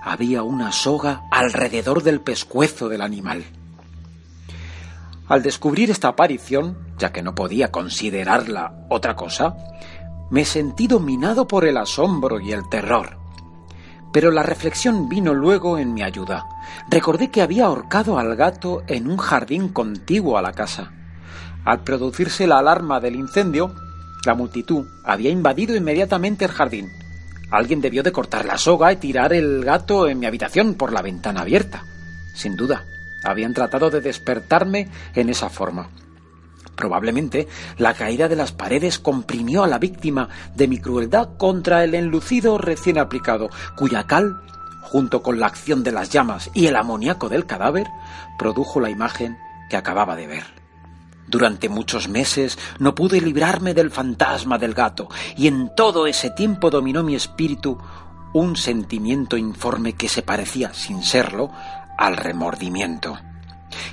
[0.00, 3.44] Había una soga alrededor del pescuezo del animal.
[5.28, 9.56] Al descubrir esta aparición, ya que no podía considerarla otra cosa,
[10.30, 13.18] me sentí dominado por el asombro y el terror.
[14.12, 16.44] Pero la reflexión vino luego en mi ayuda.
[16.88, 20.92] Recordé que había ahorcado al gato en un jardín contiguo a la casa.
[21.64, 23.74] Al producirse la alarma del incendio,
[24.26, 26.88] la multitud había invadido inmediatamente el jardín.
[27.50, 31.02] Alguien debió de cortar la soga y tirar el gato en mi habitación por la
[31.02, 31.84] ventana abierta.
[32.34, 32.84] Sin duda,
[33.24, 35.90] habían tratado de despertarme en esa forma.
[36.76, 41.94] Probablemente la caída de las paredes comprimió a la víctima de mi crueldad contra el
[41.94, 44.40] enlucido recién aplicado, cuya cal,
[44.82, 47.86] junto con la acción de las llamas y el amoníaco del cadáver,
[48.38, 50.44] produjo la imagen que acababa de ver.
[51.28, 56.68] Durante muchos meses no pude librarme del fantasma del gato, y en todo ese tiempo
[56.68, 57.78] dominó mi espíritu
[58.34, 61.50] un sentimiento informe que se parecía, sin serlo,
[61.96, 63.18] al remordimiento.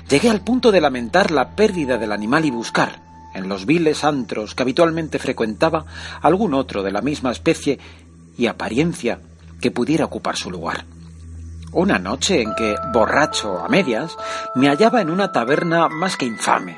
[0.08, 3.00] Llegué al punto de lamentar la pérdida del animal y buscar,
[3.34, 5.84] en los viles antros que habitualmente frecuentaba,
[6.20, 7.78] algún otro de la misma especie
[8.36, 9.20] y apariencia
[9.60, 10.84] que pudiera ocupar su lugar.
[11.72, 14.16] Una noche en que, borracho a medias,
[14.56, 16.76] me hallaba en una taberna más que infame.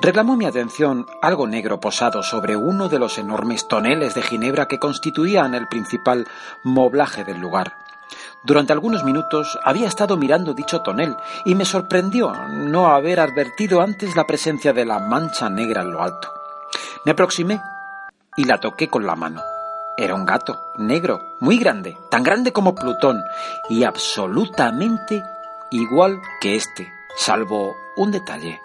[0.00, 4.78] Reclamó mi atención algo negro posado sobre uno de los enormes toneles de ginebra que
[4.78, 6.26] constituían el principal
[6.64, 7.81] moblaje del lugar.
[8.44, 14.16] Durante algunos minutos había estado mirando dicho tonel y me sorprendió no haber advertido antes
[14.16, 16.28] la presencia de la mancha negra en lo alto.
[17.04, 17.60] Me aproximé
[18.36, 19.42] y la toqué con la mano.
[19.96, 23.22] Era un gato, negro, muy grande, tan grande como Plutón
[23.68, 25.22] y absolutamente
[25.70, 28.60] igual que este, salvo un detalle.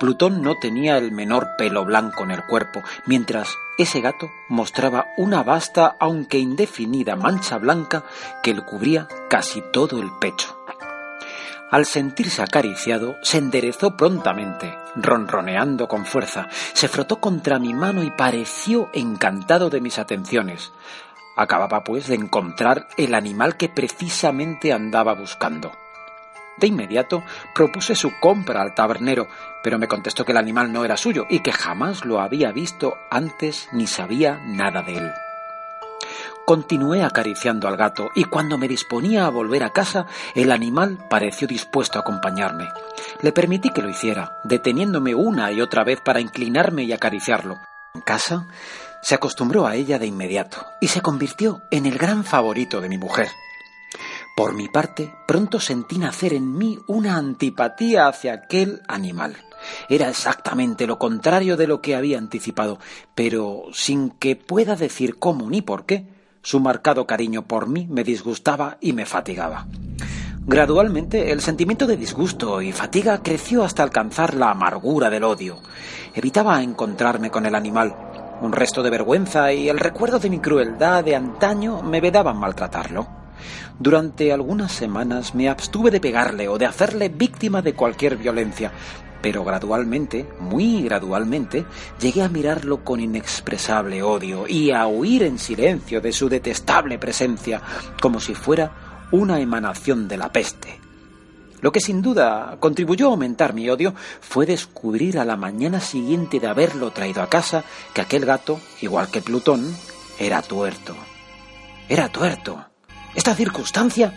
[0.00, 5.42] Plutón no tenía el menor pelo blanco en el cuerpo, mientras ese gato mostraba una
[5.42, 8.04] vasta, aunque indefinida, mancha blanca
[8.42, 10.56] que le cubría casi todo el pecho.
[11.70, 18.12] Al sentirse acariciado, se enderezó prontamente, ronroneando con fuerza, se frotó contra mi mano y
[18.12, 20.72] pareció encantado de mis atenciones.
[21.36, 25.72] Acababa, pues, de encontrar el animal que precisamente andaba buscando.
[26.56, 29.28] De inmediato propuse su compra al tabernero,
[29.62, 32.94] pero me contestó que el animal no era suyo y que jamás lo había visto
[33.10, 35.12] antes ni sabía nada de él.
[36.44, 41.48] Continué acariciando al gato y cuando me disponía a volver a casa, el animal pareció
[41.48, 42.68] dispuesto a acompañarme.
[43.22, 47.56] Le permití que lo hiciera, deteniéndome una y otra vez para inclinarme y acariciarlo.
[47.94, 48.46] En casa,
[49.00, 52.98] se acostumbró a ella de inmediato y se convirtió en el gran favorito de mi
[52.98, 53.28] mujer.
[54.36, 59.36] Por mi parte, pronto sentí nacer en mí una antipatía hacia aquel animal.
[59.88, 62.80] Era exactamente lo contrario de lo que había anticipado,
[63.14, 66.08] pero sin que pueda decir cómo ni por qué,
[66.42, 69.68] su marcado cariño por mí me disgustaba y me fatigaba.
[70.46, 75.60] Gradualmente el sentimiento de disgusto y fatiga creció hasta alcanzar la amargura del odio.
[76.12, 77.94] Evitaba encontrarme con el animal.
[78.42, 83.23] Un resto de vergüenza y el recuerdo de mi crueldad de antaño me vedaban maltratarlo.
[83.78, 88.70] Durante algunas semanas me abstuve de pegarle o de hacerle víctima de cualquier violencia,
[89.20, 91.64] pero gradualmente, muy gradualmente,
[91.98, 97.62] llegué a mirarlo con inexpresable odio y a huir en silencio de su detestable presencia,
[98.00, 100.78] como si fuera una emanación de la peste.
[101.62, 106.38] Lo que sin duda contribuyó a aumentar mi odio fue descubrir a la mañana siguiente
[106.38, 109.74] de haberlo traído a casa que aquel gato, igual que Plutón,
[110.18, 110.94] era tuerto.
[111.88, 112.73] Era tuerto.
[113.14, 114.12] Esta circunstancia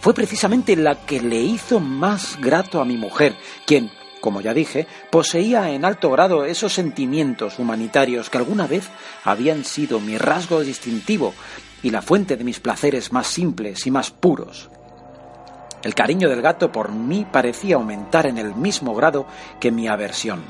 [0.00, 3.34] fue precisamente la que le hizo más grato a mi mujer,
[3.66, 8.90] quien, como ya dije, poseía en alto grado esos sentimientos humanitarios que alguna vez
[9.24, 11.32] habían sido mi rasgo distintivo
[11.82, 14.68] y la fuente de mis placeres más simples y más puros.
[15.82, 19.26] El cariño del gato por mí parecía aumentar en el mismo grado
[19.60, 20.42] que mi aversión.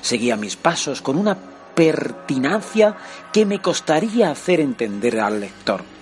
[0.00, 1.36] Seguía mis pasos con una
[1.74, 2.96] pertinacia
[3.32, 5.95] que me costaría hacer entender al lector.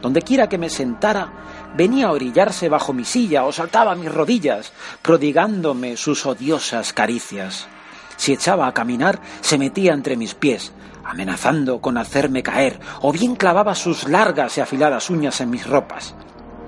[0.00, 1.30] Donde quiera que me sentara,
[1.76, 7.68] venía a orillarse bajo mi silla o saltaba a mis rodillas, prodigándome sus odiosas caricias.
[8.16, 10.72] Si echaba a caminar, se metía entre mis pies,
[11.04, 16.14] amenazando con hacerme caer, o bien clavaba sus largas y afiladas uñas en mis ropas,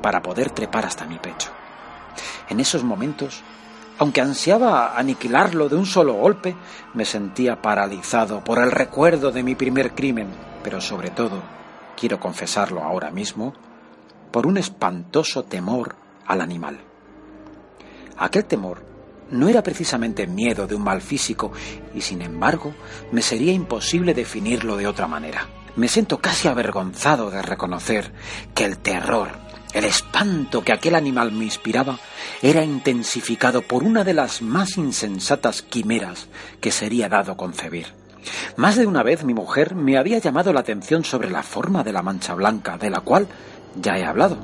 [0.02, 1.50] para poder trepar hasta mi pecho.
[2.48, 3.42] En esos momentos,
[3.98, 6.56] aunque ansiaba aniquilarlo de un solo golpe,
[6.94, 10.28] me sentía paralizado por el recuerdo de mi primer crimen,
[10.62, 11.42] pero sobre todo,
[11.96, 13.55] quiero confesarlo ahora mismo,
[14.31, 16.81] por un espantoso temor al animal.
[18.16, 18.85] Aquel temor
[19.31, 21.52] no era precisamente miedo de un mal físico
[21.94, 22.74] y sin embargo
[23.11, 25.48] me sería imposible definirlo de otra manera.
[25.74, 28.12] Me siento casi avergonzado de reconocer
[28.55, 29.31] que el terror,
[29.72, 31.98] el espanto que aquel animal me inspiraba
[32.42, 36.28] era intensificado por una de las más insensatas quimeras
[36.61, 38.01] que sería dado concebir.
[38.56, 41.92] Más de una vez mi mujer me había llamado la atención sobre la forma de
[41.92, 43.26] la mancha blanca, de la cual
[43.80, 44.38] ya he hablado,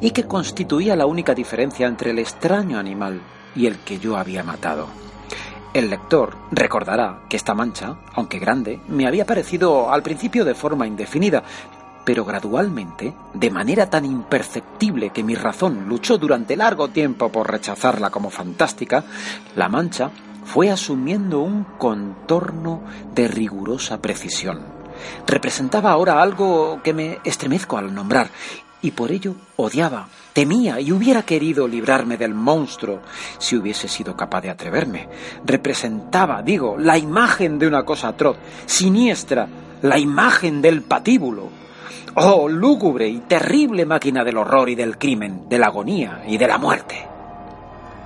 [0.00, 3.20] y que constituía la única diferencia entre el extraño animal
[3.56, 4.88] y el que yo había matado.
[5.72, 10.86] El lector recordará que esta mancha, aunque grande, me había parecido al principio de forma
[10.86, 11.42] indefinida,
[12.04, 18.10] pero gradualmente, de manera tan imperceptible que mi razón luchó durante largo tiempo por rechazarla
[18.10, 19.04] como fantástica,
[19.56, 20.10] la mancha
[20.44, 22.82] fue asumiendo un contorno
[23.14, 24.62] de rigurosa precisión.
[25.26, 28.30] Representaba ahora algo que me estremezco al nombrar,
[28.84, 33.00] y por ello odiaba, temía y hubiera querido librarme del monstruo
[33.38, 35.08] si hubiese sido capaz de atreverme.
[35.44, 39.48] Representaba, digo, la imagen de una cosa atroz, siniestra,
[39.80, 41.48] la imagen del patíbulo.
[42.16, 46.46] Oh, lúgubre y terrible máquina del horror y del crimen, de la agonía y de
[46.46, 47.13] la muerte.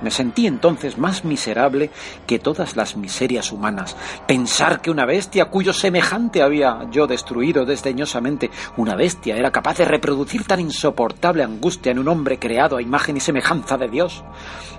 [0.02, 1.90] Me sentí entonces más miserable
[2.26, 3.96] que todas las miserias humanas.
[4.26, 9.84] Pensar que una bestia cuyo semejante había yo destruido desdeñosamente, una bestia era capaz de
[9.84, 14.22] reproducir tan insoportable angustia en un hombre creado a imagen y semejanza de Dios.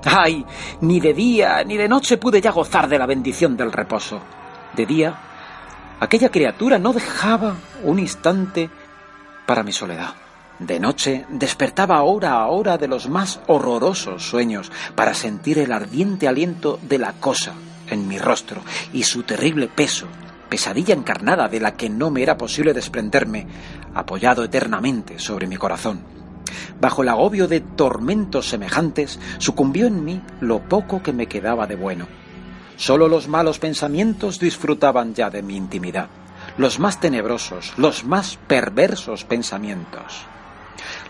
[0.05, 0.45] ¡Ay!
[0.81, 4.21] Ni de día ni de noche pude ya gozar de la bendición del reposo.
[4.75, 5.13] De día,
[5.99, 8.69] aquella criatura no dejaba un instante
[9.45, 10.13] para mi soledad.
[10.59, 16.27] De noche despertaba hora a hora de los más horrorosos sueños para sentir el ardiente
[16.27, 17.53] aliento de la cosa
[17.87, 20.07] en mi rostro y su terrible peso,
[20.49, 23.47] pesadilla encarnada de la que no me era posible desprenderme,
[23.93, 26.01] apoyado eternamente sobre mi corazón.
[26.81, 31.77] Bajo el agobio de tormentos semejantes, sucumbió en mí lo poco que me quedaba de
[31.77, 32.05] bueno.
[32.75, 36.09] Solo los malos pensamientos disfrutaban ya de mi intimidad,
[36.57, 40.25] los más tenebrosos, los más perversos pensamientos.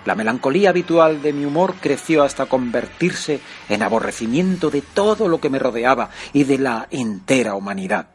[0.09, 5.51] La melancolía habitual de mi humor creció hasta convertirse en aborrecimiento de todo lo que
[5.51, 8.07] me rodeaba y de la entera humanidad.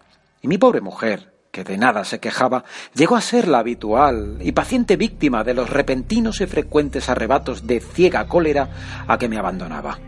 [0.42, 2.64] Y mi pobre mujer, que de nada se quejaba,
[2.94, 7.78] llegó a ser la habitual y paciente víctima de los repentinos y frecuentes arrebatos de
[7.78, 10.00] ciega cólera a que me abandonaba.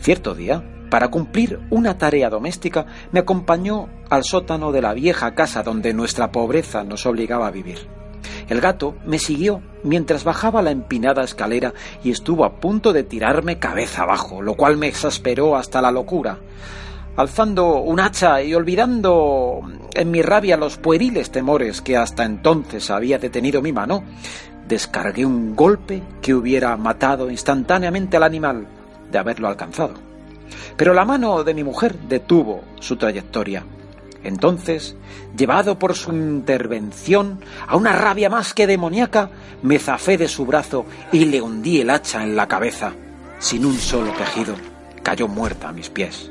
[0.00, 5.62] Cierto día, para cumplir una tarea doméstica, me acompañó al sótano de la vieja casa
[5.62, 7.86] donde nuestra pobreza nos obligaba a vivir.
[8.48, 11.72] El gato me siguió mientras bajaba la empinada escalera
[12.02, 16.38] y estuvo a punto de tirarme cabeza abajo, lo cual me exasperó hasta la locura
[17.16, 19.60] alzando un hacha y olvidando
[19.94, 24.04] en mi rabia los pueriles temores que hasta entonces había detenido mi mano,
[24.66, 28.66] descargué un golpe que hubiera matado instantáneamente al animal
[29.10, 29.94] de haberlo alcanzado.
[30.76, 33.64] Pero la mano de mi mujer detuvo su trayectoria.
[34.24, 34.96] Entonces,
[35.36, 39.30] llevado por su intervención a una rabia más que demoníaca,
[39.62, 42.92] me zafé de su brazo y le hundí el hacha en la cabeza.
[43.38, 44.54] Sin un solo quejido,
[45.02, 46.30] cayó muerta a mis pies.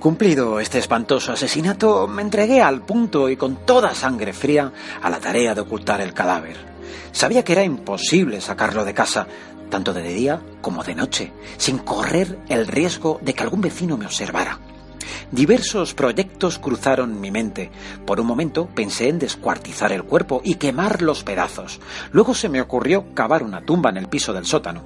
[0.00, 4.72] Cumplido este espantoso asesinato, me entregué al punto y con toda sangre fría
[5.02, 6.56] a la tarea de ocultar el cadáver.
[7.12, 9.26] Sabía que era imposible sacarlo de casa,
[9.68, 14.06] tanto de día como de noche, sin correr el riesgo de que algún vecino me
[14.06, 14.58] observara.
[15.30, 17.70] Diversos proyectos cruzaron mi mente.
[18.06, 21.80] Por un momento pensé en descuartizar el cuerpo y quemar los pedazos.
[22.12, 24.82] Luego se me ocurrió cavar una tumba en el piso del sótano.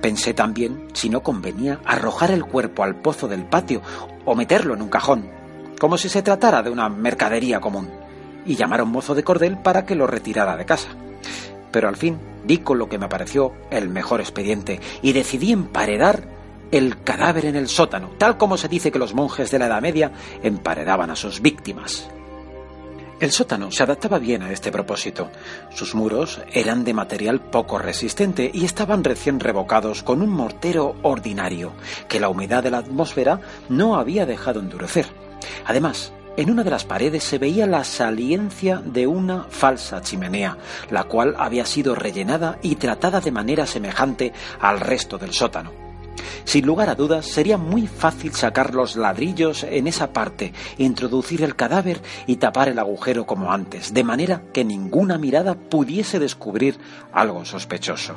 [0.00, 3.82] Pensé también si no convenía arrojar el cuerpo al pozo del patio
[4.24, 5.30] o meterlo en un cajón,
[5.78, 7.90] como si se tratara de una mercadería común,
[8.46, 10.88] y llamar a un mozo de cordel para que lo retirara de casa.
[11.70, 16.39] Pero al fin di con lo que me pareció el mejor expediente y decidí emparedar
[16.70, 19.82] el cadáver en el sótano, tal como se dice que los monjes de la Edad
[19.82, 20.12] Media
[20.42, 22.08] emparedaban a sus víctimas.
[23.20, 25.30] El sótano se adaptaba bien a este propósito.
[25.74, 31.72] Sus muros eran de material poco resistente y estaban recién revocados con un mortero ordinario,
[32.08, 35.06] que la humedad de la atmósfera no había dejado endurecer.
[35.66, 40.56] Además, en una de las paredes se veía la saliencia de una falsa chimenea,
[40.90, 45.89] la cual había sido rellenada y tratada de manera semejante al resto del sótano.
[46.44, 51.56] Sin lugar a dudas, sería muy fácil sacar los ladrillos en esa parte, introducir el
[51.56, 56.78] cadáver y tapar el agujero como antes, de manera que ninguna mirada pudiese descubrir
[57.12, 58.14] algo sospechoso.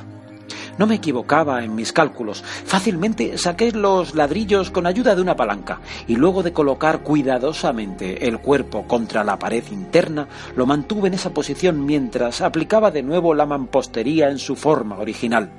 [0.78, 2.42] No me equivocaba en mis cálculos.
[2.42, 8.40] Fácilmente saqué los ladrillos con ayuda de una palanca y luego de colocar cuidadosamente el
[8.40, 13.46] cuerpo contra la pared interna, lo mantuve en esa posición mientras aplicaba de nuevo la
[13.46, 15.52] mampostería en su forma original.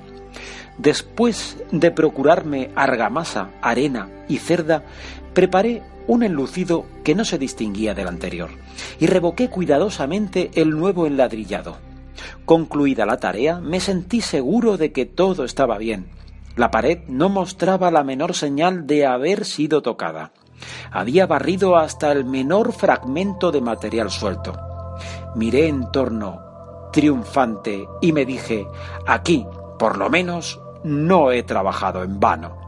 [0.77, 4.83] Después de procurarme argamasa, arena y cerda,
[5.33, 8.49] preparé un enlucido que no se distinguía del anterior
[8.99, 11.77] y revoqué cuidadosamente el nuevo enladrillado.
[12.45, 16.07] Concluida la tarea, me sentí seguro de que todo estaba bien.
[16.55, 20.31] La pared no mostraba la menor señal de haber sido tocada.
[20.91, 24.53] Había barrido hasta el menor fragmento de material suelto.
[25.35, 26.39] Miré en torno,
[26.93, 28.65] triunfante, y me dije,
[29.05, 29.45] aquí,
[29.77, 32.65] por lo menos, no he trabajado en vano.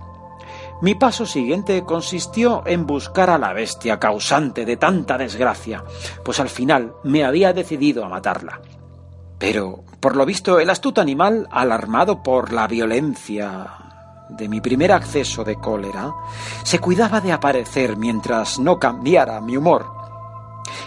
[0.81, 5.83] Mi paso siguiente consistió en buscar a la bestia causante de tanta desgracia,
[6.23, 8.59] pues al final me había decidido a matarla.
[9.39, 13.67] Pero, por lo visto, el astuto animal, alarmado por la violencia
[14.29, 16.13] de mi primer acceso de cólera,
[16.63, 19.96] se cuidaba de aparecer mientras no cambiara mi humor.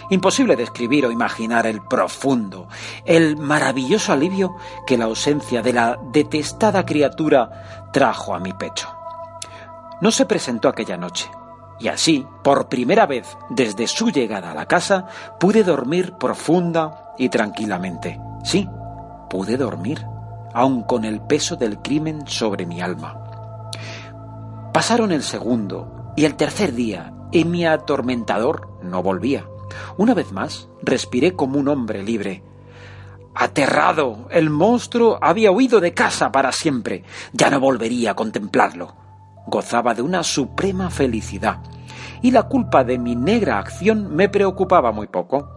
[0.09, 2.67] Imposible describir o imaginar el profundo,
[3.05, 8.89] el maravilloso alivio que la ausencia de la detestada criatura trajo a mi pecho.
[10.01, 11.29] No se presentó aquella noche,
[11.79, 15.07] y así, por primera vez desde su llegada a la casa,
[15.39, 18.19] pude dormir profunda y tranquilamente.
[18.43, 18.69] Sí,
[19.29, 20.05] pude dormir,
[20.53, 23.17] aun con el peso del crimen sobre mi alma.
[24.73, 29.45] Pasaron el segundo y el tercer día, y mi atormentador no volvía.
[29.97, 32.43] Una vez más, respiré como un hombre libre.
[33.33, 37.03] Aterrado, el monstruo había huido de casa para siempre.
[37.33, 38.95] Ya no volvería a contemplarlo.
[39.47, 41.59] Gozaba de una suprema felicidad.
[42.21, 45.49] Y la culpa de mi negra acción me preocupaba muy poco.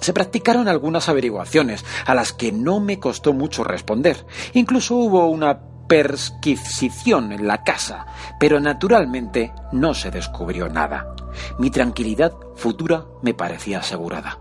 [0.00, 4.26] Se practicaron algunas averiguaciones, a las que no me costó mucho responder.
[4.52, 5.60] Incluso hubo una
[5.92, 8.06] persquisición en la casa,
[8.40, 11.14] pero naturalmente no se descubrió nada.
[11.58, 14.38] Mi tranquilidad futura me parecía asegurada.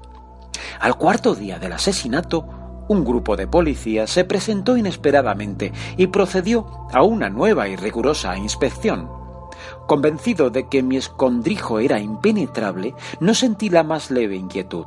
[0.79, 2.47] Al cuarto día del asesinato,
[2.87, 9.09] un grupo de policías se presentó inesperadamente y procedió a una nueva y rigurosa inspección.
[9.87, 14.85] Convencido de que mi escondrijo era impenetrable, no sentí la más leve inquietud.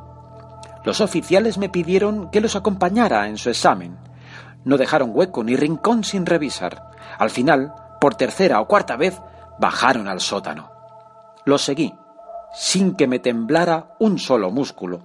[0.82, 3.98] Los oficiales me pidieron que los acompañara en su examen.
[4.64, 6.90] No dejaron hueco ni rincón sin revisar.
[7.18, 9.20] Al final, por tercera o cuarta vez,
[9.58, 10.70] bajaron al sótano.
[11.44, 11.94] Los seguí,
[12.54, 15.02] sin que me temblara un solo músculo.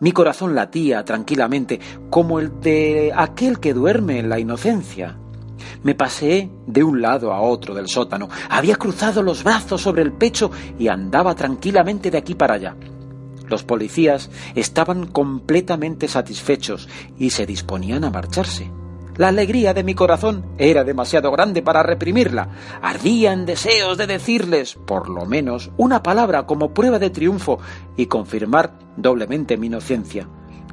[0.00, 1.80] Mi corazón latía tranquilamente,
[2.10, 5.16] como el de aquel que duerme en la inocencia.
[5.82, 10.12] Me paseé de un lado a otro del sótano, había cruzado los brazos sobre el
[10.12, 12.76] pecho y andaba tranquilamente de aquí para allá.
[13.48, 18.70] Los policías estaban completamente satisfechos y se disponían a marcharse.
[19.16, 22.48] La alegría de mi corazón era demasiado grande para reprimirla.
[22.82, 27.58] Ardía en deseos de decirles, por lo menos, una palabra como prueba de triunfo
[27.96, 30.28] y confirmar doblemente mi inocencia.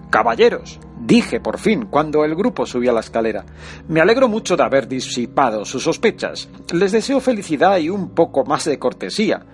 [0.10, 3.46] Caballeros, dije por fin cuando el grupo subió a la escalera,
[3.88, 6.50] me alegro mucho de haber disipado sus sospechas.
[6.74, 9.46] Les deseo felicidad y un poco más de cortesía.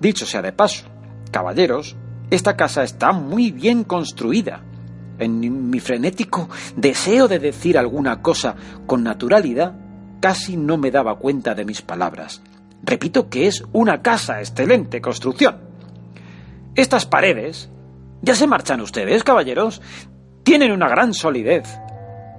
[0.00, 0.86] Dicho sea de paso,
[1.30, 1.94] caballeros,
[2.30, 4.64] esta casa está muy bien construida.
[5.18, 8.54] En mi frenético deseo de decir alguna cosa
[8.86, 9.74] con naturalidad,
[10.20, 12.42] casi no me daba cuenta de mis palabras.
[12.82, 15.56] Repito que es una casa excelente construcción.
[16.74, 17.70] Estas paredes,
[18.22, 19.80] ya se marchan ustedes, caballeros,
[20.42, 21.64] tienen una gran solidez.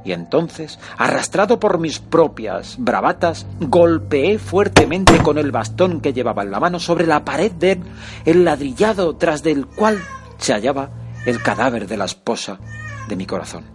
[0.04, 6.52] Y entonces, arrastrado por mis propias bravatas, golpeé fuertemente con el bastón que llevaba en
[6.52, 7.82] la mano sobre la pared del
[8.26, 10.00] el ladrillado tras del cual
[10.38, 10.90] se hallaba
[11.26, 12.60] el cadáver de la esposa
[13.08, 13.66] de mi corazón.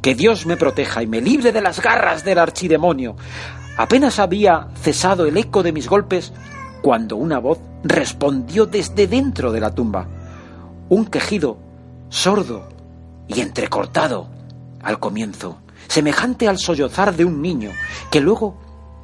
[0.00, 3.16] Que Dios me proteja y me libre de las garras del archidemonio.
[3.76, 6.32] Apenas había cesado el eco de mis golpes
[6.82, 10.08] cuando una voz respondió desde dentro de la tumba.
[10.88, 11.58] Un quejido
[12.08, 12.68] sordo
[13.28, 14.28] y entrecortado
[14.82, 17.70] al comienzo, semejante al sollozar de un niño,
[18.10, 18.58] que luego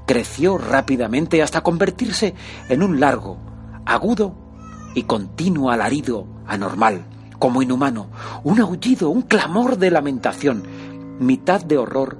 [0.06, 2.34] creció rápidamente hasta convertirse
[2.68, 3.38] en un largo,
[3.86, 4.47] agudo
[4.94, 7.04] y continuo alarido anormal,
[7.38, 8.08] como inhumano,
[8.44, 10.62] un aullido, un clamor de lamentación,
[11.20, 12.18] mitad de horror,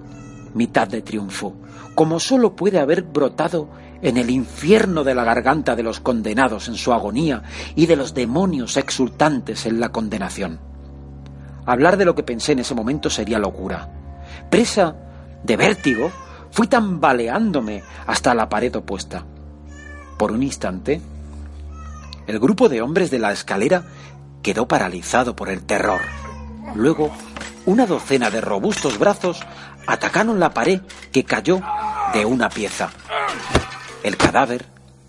[0.55, 1.55] mitad de triunfo,
[1.95, 3.69] como sólo puede haber brotado
[4.03, 7.43] en el infierno de la garganta de los condenados en su agonía
[7.75, 10.61] y de los demonios exultantes en la condenación.
[11.67, 13.91] Hablar de lo que pensé en ese momento sería locura.
[14.51, 14.95] Presa
[15.43, 16.11] de vértigo,
[16.51, 19.25] fui tambaleándome hasta la pared opuesta.
[20.17, 21.01] Por un instante,
[22.29, 23.85] el grupo de hombres de la escalera
[24.43, 26.03] quedó paralizado por el terror.
[26.75, 27.11] Luego,
[27.65, 29.41] una docena de robustos brazos
[29.87, 31.61] atacaron la pared que cayó
[32.13, 32.91] de una pieza.
[34.03, 34.67] El cadáver,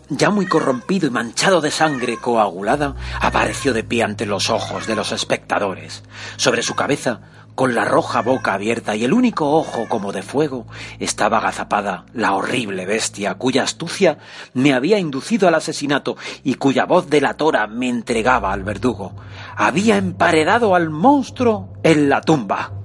[0.08, 4.96] ya muy corrompido y manchado de sangre coagulada, apareció de pie ante los ojos de
[4.96, 6.04] los espectadores.
[6.38, 7.20] Sobre su cabeza,
[7.60, 10.66] con la roja boca abierta y el único ojo como de fuego,
[10.98, 14.18] estaba agazapada la horrible bestia cuya astucia
[14.54, 19.12] me había inducido al asesinato y cuya voz delatora me entregaba al verdugo.
[19.58, 22.79] Había emparedado al monstruo en la tumba.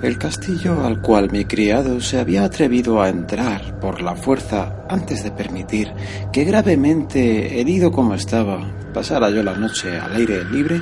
[0.00, 5.24] El castillo al cual mi criado se había atrevido a entrar por la fuerza antes
[5.24, 5.92] de permitir
[6.32, 8.60] que gravemente herido como estaba
[8.94, 10.80] pasara yo la noche al aire libre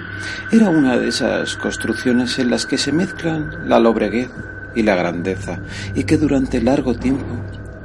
[0.53, 4.29] era una de esas construcciones en las que se mezclan la lobreguez
[4.75, 5.61] y la grandeza
[5.95, 7.25] y que durante largo tiempo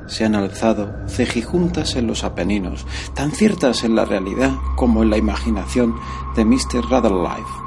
[0.07, 5.17] se han alzado cejijuntas en los Apeninos, tan ciertas en la realidad como en la
[5.17, 5.95] imaginación
[6.35, 6.83] de Mr.
[6.89, 7.61] Rutherlife.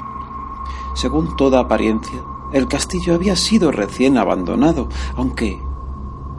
[0.95, 2.21] Según toda apariencia,
[2.55, 4.87] el castillo había sido recién abandonado,
[5.17, 5.57] aunque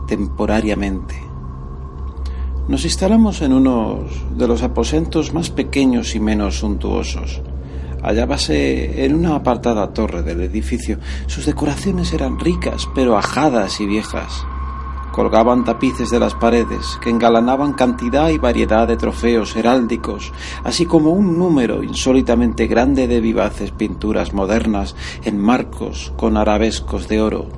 [0.07, 1.14] temporariamente.
[2.69, 4.01] Nos instalamos en uno
[4.35, 7.43] de los aposentos más pequeños y menos suntuosos.
[8.03, 10.99] Hallábase en una apartada torre del edificio.
[11.27, 14.47] Sus decoraciones eran ricas, pero ajadas y viejas.
[15.17, 20.31] Colgaban tapices de las paredes que engalanaban cantidad y variedad de trofeos heráldicos,
[20.62, 24.95] así como un número insólitamente grande de vivaces pinturas modernas
[25.25, 27.49] en marcos con arabescos de oro.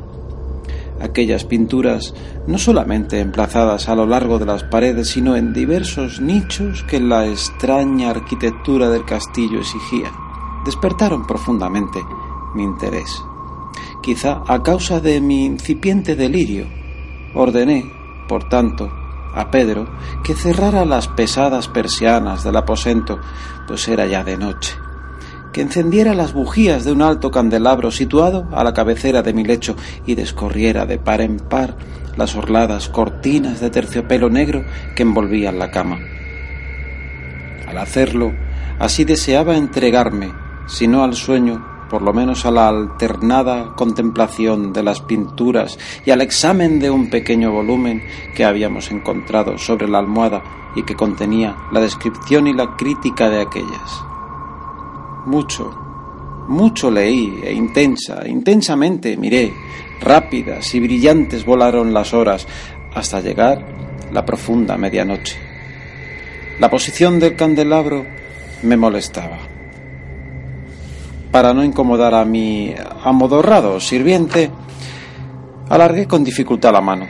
[1.01, 2.15] Aquellas pinturas,
[2.47, 7.27] no solamente emplazadas a lo largo de las paredes, sino en diversos nichos que la
[7.27, 10.13] extraña arquitectura del castillo exigía,
[10.65, 11.99] despertaron profundamente
[12.55, 13.21] mi interés.
[14.01, 16.79] Quizá a causa de mi incipiente delirio,
[17.39, 18.93] ordené por tanto,
[19.35, 19.89] a Pedro
[20.23, 23.19] que cerrara las pesadas persianas del aposento,
[23.67, 24.77] pues era ya de noche,
[25.53, 29.77] que encendiera las bujías de un alto candelabro situado a la cabecera de mi lecho
[30.07, 31.77] y descorriera de par en par
[32.17, 34.65] las orladas cortinas de terciopelo negro
[34.95, 35.99] que envolvían la cama.
[37.67, 38.33] Al hacerlo,
[38.79, 40.33] así deseaba entregarme,
[40.67, 46.11] si no al sueño, por lo menos a la alternada contemplación de las pinturas y
[46.11, 48.03] al examen de un pequeño volumen
[48.35, 50.43] que habíamos encontrado sobre la almohada
[50.77, 54.05] y que contenía la descripción y la crítica de aquellas.
[55.27, 55.77] Mucho,
[56.49, 59.53] mucho leí e intensa, intensamente miré,
[60.01, 62.47] rápidas y brillantes volaron las horas
[62.95, 63.67] hasta llegar
[64.13, 65.37] la profunda medianoche.
[66.61, 68.05] La posición del candelabro
[68.63, 69.48] me molestaba
[71.31, 72.75] para no incomodar a mi
[73.05, 74.51] amodorrado sirviente,
[75.69, 77.07] alargué con dificultad la mano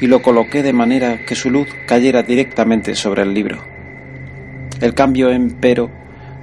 [0.00, 3.58] y lo coloqué de manera que su luz cayera directamente sobre el libro.
[4.80, 5.90] El cambio, empero,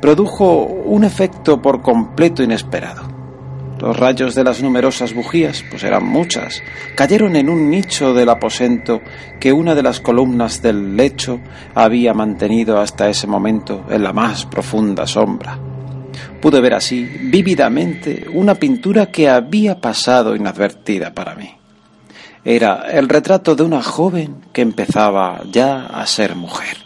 [0.02, 3.14] produjo un efecto por completo inesperado.
[3.80, 6.64] Los rayos de las numerosas bujías, pues eran muchas,
[6.96, 9.02] cayeron en un nicho del aposento
[9.40, 11.40] que una de las columnas del lecho
[11.76, 15.73] había mantenido hasta ese momento en la más profunda sombra.
[16.42, 21.50] Pude ver así, vívidamente, una pintura que había pasado inadvertida para mí.
[22.44, 26.78] Era el retrato de una joven que empezaba ya a ser mujer.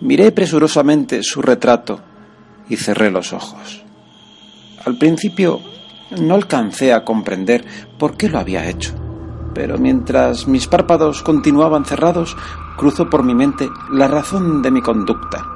[0.00, 2.00] Miré presurosamente su retrato
[2.68, 3.82] y cerré los ojos.
[4.84, 5.60] Al principio
[6.20, 7.64] no alcancé a comprender
[7.98, 8.92] por qué lo había hecho,
[9.54, 12.36] pero mientras mis párpados continuaban cerrados,
[12.76, 15.53] cruzó por mi mente la razón de mi conducta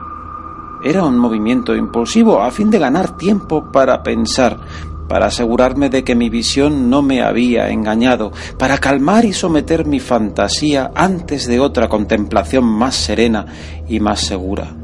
[0.83, 4.59] era un movimiento impulsivo a fin de ganar tiempo para pensar,
[5.09, 10.01] para asegurarme de que mi visión no me había engañado, para calmar y someter mi
[10.01, 13.47] fantasía antes de otra contemplación más serena
[13.89, 14.75] y más segura.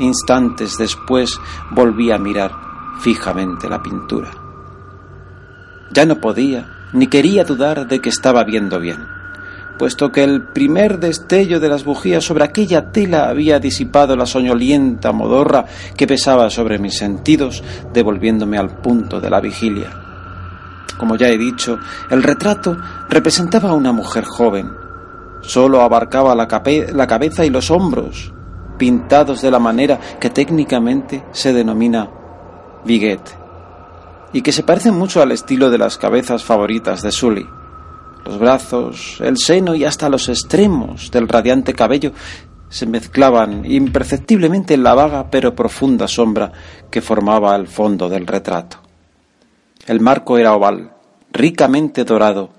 [0.00, 1.38] Instantes después
[1.70, 2.52] volví a mirar
[3.00, 4.30] fijamente la pintura.
[5.92, 9.13] Ya no podía ni quería dudar de que estaba viendo bien
[9.78, 15.12] puesto que el primer destello de las bujías sobre aquella tela había disipado la soñolienta
[15.12, 15.66] modorra
[15.96, 17.62] que pesaba sobre mis sentidos,
[17.92, 19.90] devolviéndome al punto de la vigilia.
[20.98, 21.78] Como ya he dicho,
[22.10, 22.76] el retrato
[23.08, 24.70] representaba a una mujer joven.
[25.42, 28.32] Solo abarcaba la, cabeza y los hombros,
[28.78, 32.08] pintados de la manera que técnicamente se denomina
[32.84, 33.36] viguette,
[34.32, 37.46] y que se parecen mucho al estilo de las cabezas favoritas de Sully
[38.24, 42.12] los brazos, el seno y hasta los extremos del radiante cabello
[42.68, 46.50] se mezclaban imperceptiblemente en la vaga pero profunda sombra
[46.90, 48.78] que formaba el fondo del retrato.
[49.86, 50.92] El marco era oval,
[51.32, 52.50] ricamente dorado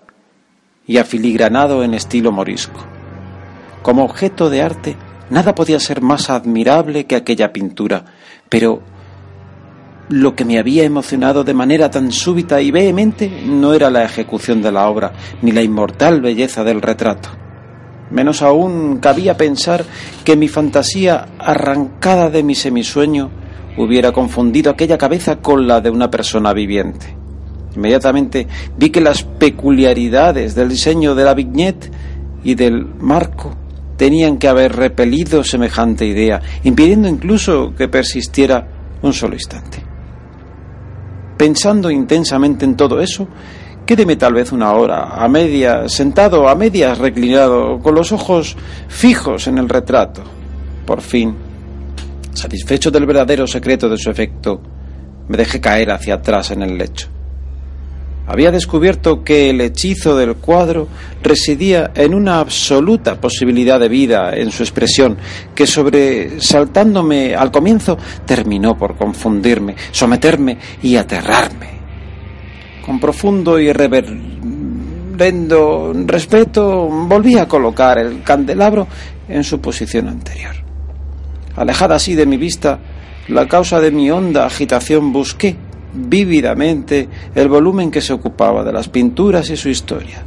[0.85, 2.79] y afiligranado en estilo morisco.
[3.81, 4.95] Como objeto de arte,
[5.29, 8.05] nada podía ser más admirable que aquella pintura,
[8.49, 8.81] pero
[10.09, 14.61] lo que me había emocionado de manera tan súbita y vehemente no era la ejecución
[14.61, 17.29] de la obra, ni la inmortal belleza del retrato.
[18.11, 19.83] Menos aún cabía pensar
[20.23, 23.31] que mi fantasía, arrancada de mi semisueño,
[23.77, 27.15] hubiera confundido aquella cabeza con la de una persona viviente.
[27.75, 28.47] Inmediatamente
[28.77, 31.91] vi que las peculiaridades del diseño de la vignette
[32.43, 33.53] y del marco
[33.97, 38.67] tenían que haber repelido semejante idea, impidiendo incluso que persistiera
[39.01, 39.94] un solo instante.
[41.37, 43.27] Pensando intensamente en todo eso,
[43.85, 48.55] quédeme tal vez una hora, a medias, sentado, a medias reclinado, con los ojos
[48.87, 50.23] fijos en el retrato.
[50.85, 51.35] Por fin,
[52.33, 54.61] satisfecho del verdadero secreto de su efecto,
[55.27, 57.09] me dejé caer hacia atrás en el lecho.
[58.27, 60.87] Había descubierto que el hechizo del cuadro
[61.21, 65.17] residía en una absoluta posibilidad de vida en su expresión,
[65.53, 71.75] que sobresaltándome al comienzo terminó por confundirme, someterme y aterrarme.
[72.83, 74.33] Con profundo y reverendo
[75.93, 78.87] respeto volví a colocar el candelabro
[79.29, 80.55] en su posición anterior.
[81.55, 82.79] Alejada así de mi vista,
[83.27, 85.55] la causa de mi honda agitación busqué
[85.95, 90.23] vívidamente el volumen que se ocupaba de las pinturas y su historia.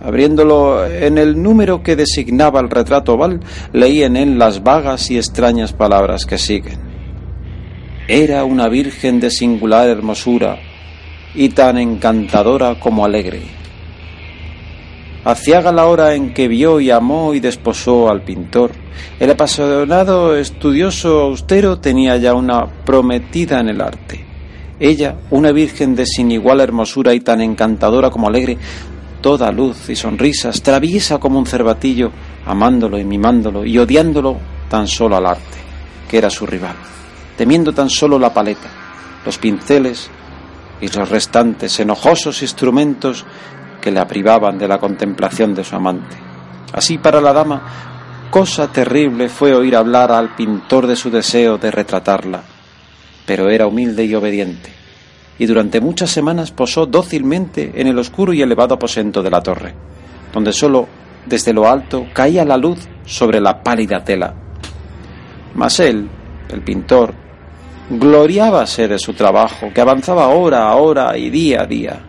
[0.00, 3.40] Abriéndolo en el número que designaba el retrato oval,
[3.72, 6.78] leí en él las vagas y extrañas palabras que siguen.
[8.06, 10.58] Era una virgen de singular hermosura
[11.34, 13.42] y tan encantadora como alegre.
[15.24, 18.70] Haciaga la hora en que vio y amó y desposó al pintor.
[19.18, 24.27] El apasionado estudioso austero tenía ya una prometida en el arte
[24.80, 28.58] ella, una virgen de sin igual hermosura y tan encantadora como alegre,
[29.20, 32.12] toda luz y sonrisas, traviesa como un cervatillo,
[32.46, 34.36] amándolo y mimándolo y odiándolo
[34.68, 35.58] tan solo al arte,
[36.08, 36.76] que era su rival,
[37.36, 38.68] temiendo tan solo la paleta,
[39.24, 40.10] los pinceles
[40.80, 43.24] y los restantes enojosos instrumentos
[43.80, 46.16] que la privaban de la contemplación de su amante.
[46.72, 47.62] Así para la dama,
[48.30, 52.42] cosa terrible fue oír hablar al pintor de su deseo de retratarla,
[53.28, 54.70] pero era humilde y obediente,
[55.38, 59.74] y durante muchas semanas posó dócilmente en el oscuro y elevado aposento de la torre,
[60.32, 60.88] donde sólo
[61.26, 64.32] desde lo alto caía la luz sobre la pálida tela.
[65.56, 66.08] Mas él,
[66.48, 67.12] el pintor,
[67.90, 72.00] gloriábase de su trabajo, que avanzaba hora a hora y día a día,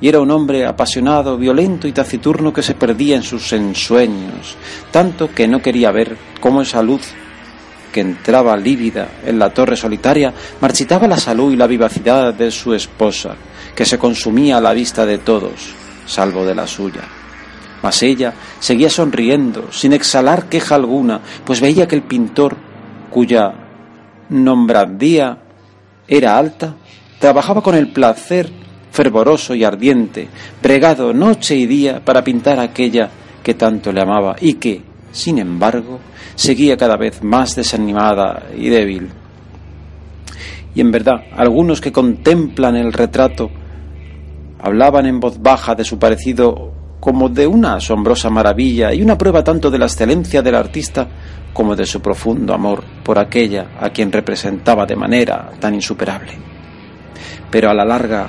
[0.00, 4.56] y era un hombre apasionado, violento y taciturno que se perdía en sus ensueños,
[4.90, 7.14] tanto que no quería ver cómo esa luz
[7.98, 12.72] que entraba lívida en la torre solitaria marchitaba la salud y la vivacidad de su
[12.72, 13.34] esposa,
[13.74, 15.74] que se consumía a la vista de todos,
[16.06, 17.02] salvo de la suya.
[17.82, 22.56] Mas ella seguía sonriendo, sin exhalar queja alguna, pues veía que el pintor,
[23.10, 23.52] cuya
[24.28, 25.38] nombrandía
[26.06, 26.76] era alta,
[27.18, 28.48] trabajaba con el placer
[28.92, 30.28] fervoroso y ardiente,
[30.62, 33.10] bregado noche y día para pintar aquella
[33.42, 35.98] que tanto le amaba y que, sin embargo,
[36.38, 39.08] seguía cada vez más desanimada y débil.
[40.72, 43.50] Y en verdad, algunos que contemplan el retrato
[44.60, 49.42] hablaban en voz baja de su parecido como de una asombrosa maravilla y una prueba
[49.42, 51.08] tanto de la excelencia del artista
[51.52, 56.38] como de su profundo amor por aquella a quien representaba de manera tan insuperable.
[57.50, 58.28] Pero a la larga,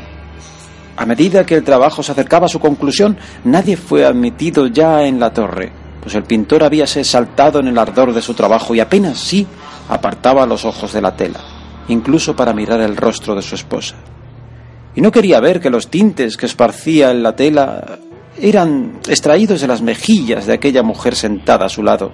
[0.98, 5.20] a medida que el trabajo se acercaba a su conclusión, nadie fue admitido ya en
[5.20, 5.72] la torre,
[6.02, 9.46] pues el pintor habíase saltado en el ardor de su trabajo y apenas sí
[9.90, 11.40] apartaba los ojos de la tela,
[11.88, 13.96] incluso para mirar el rostro de su esposa.
[14.96, 18.00] Y no quería ver que los tintes que esparcía en la tela
[18.42, 22.12] eran extraídos de las mejillas de aquella mujer sentada a su lado,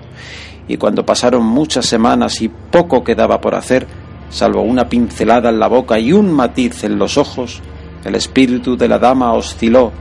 [0.67, 3.85] y cuando pasaron muchas semanas y poco quedaba por hacer,
[4.29, 7.61] salvo una pincelada en la boca y un matiz en los ojos,
[8.03, 9.91] el espíritu de la dama osciló,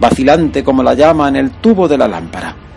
[0.00, 2.69] vacilante como la llama en el tubo de la lámpara.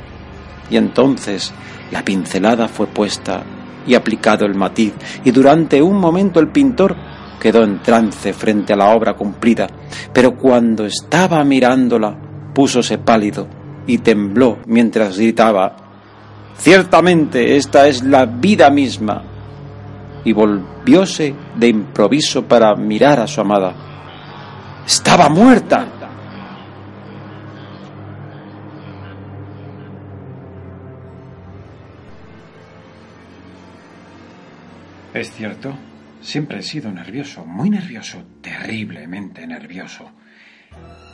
[0.69, 1.53] Y entonces
[1.91, 3.43] la pincelada fue puesta
[3.85, 4.93] y aplicado el matiz,
[5.25, 6.95] y durante un momento el pintor
[7.39, 9.67] quedó en trance frente a la obra cumplida,
[10.13, 12.15] pero cuando estaba mirándola,
[12.53, 13.47] púsose pálido
[13.85, 15.83] y tembló mientras gritaba
[16.57, 19.23] Ciertamente esta es la vida misma.
[20.23, 23.73] Y volvióse de improviso para mirar a su amada.
[24.85, 26.02] Estaba muerta.
[35.13, 35.75] Es cierto,
[36.21, 40.09] siempre he sido nervioso, muy nervioso, terriblemente nervioso.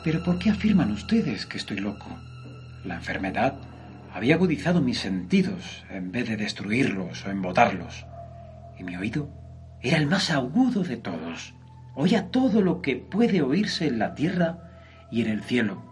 [0.02, 2.08] Pero ¿por qué afirman ustedes que estoy loco?
[2.82, 3.60] La enfermedad
[4.14, 8.06] había agudizado mis sentidos en vez de destruirlos o embotarlos.
[8.78, 9.28] Y mi oído
[9.82, 11.52] era el más agudo de todos.
[11.94, 14.60] Oía todo lo que puede oírse en la tierra
[15.10, 15.82] y en el cielo.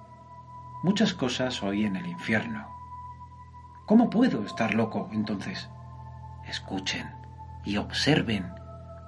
[0.83, 2.69] Muchas cosas oí en el infierno.
[3.87, 5.69] ¿Cómo puedo estar loco entonces?
[6.49, 7.18] Escuchen
[7.65, 8.53] y observen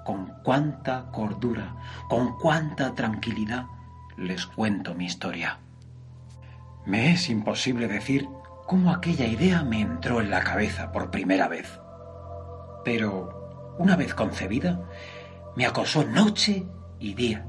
[0.04, 1.76] con cuánta cordura,
[2.08, 3.66] con cuánta tranquilidad
[4.16, 5.58] les cuento mi historia.
[6.86, 8.28] Me es imposible decir
[8.66, 11.80] cómo aquella idea me entró en la cabeza por primera vez.
[12.84, 14.80] Pero, una vez concebida,
[15.56, 16.66] me acosó noche
[16.98, 17.46] y día.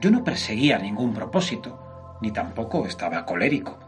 [0.00, 3.78] Yo no perseguía ningún propósito, ni tampoco estaba colérico.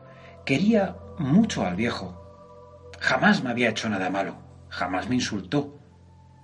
[0.44, 2.24] Quería mucho al viejo.
[3.00, 4.36] Jamás me había hecho nada malo,
[4.68, 5.77] jamás me insultó.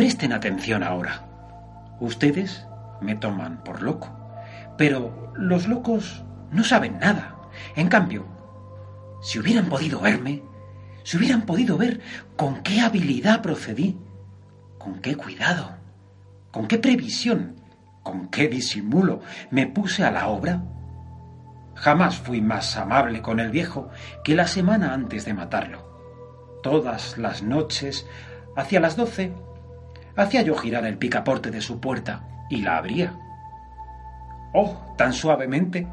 [0.00, 1.26] Presten atención ahora.
[2.00, 2.66] Ustedes
[3.02, 4.08] me toman por loco,
[4.78, 7.36] pero los locos no saben nada.
[7.76, 8.24] En cambio,
[9.20, 10.42] si hubieran podido verme,
[11.04, 12.00] si hubieran podido ver
[12.34, 13.98] con qué habilidad procedí,
[14.78, 15.72] con qué cuidado,
[16.50, 17.56] con qué previsión,
[18.02, 19.20] con qué disimulo
[19.50, 20.62] me puse a la obra,
[21.74, 23.90] jamás fui más amable con el viejo
[24.24, 26.58] que la semana antes de matarlo.
[26.62, 28.06] Todas las noches,
[28.56, 29.34] hacia las doce,
[30.20, 33.14] hacía yo girar el picaporte de su puerta y la abría.
[34.52, 35.86] Oh, tan suavemente.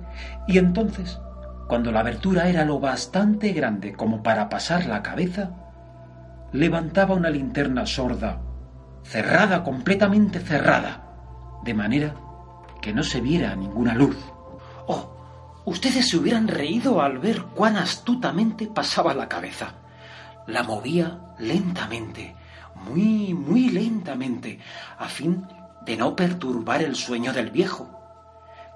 [0.48, 1.20] Y entonces
[1.68, 5.52] cuando la abertura era lo bastante grande como para pasar la cabeza,
[6.54, 8.40] levantaba una linterna sorda,
[9.04, 11.04] cerrada, completamente cerrada,
[11.66, 12.16] de manera
[12.82, 14.18] que no se viera ninguna luz.
[14.88, 19.74] Oh, ustedes se hubieran reído al ver cuán astutamente pasaba la cabeza.
[20.48, 22.34] La movía lentamente,
[22.86, 24.60] muy, muy lentamente,
[24.98, 25.46] a fin
[25.86, 27.90] de no perturbar el sueño del viejo.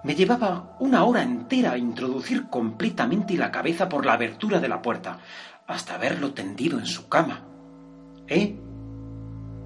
[0.03, 4.81] Me llevaba una hora entera a introducir completamente la cabeza por la abertura de la
[4.81, 5.19] puerta,
[5.67, 7.41] hasta verlo tendido en su cama.
[8.27, 8.57] ¿Eh?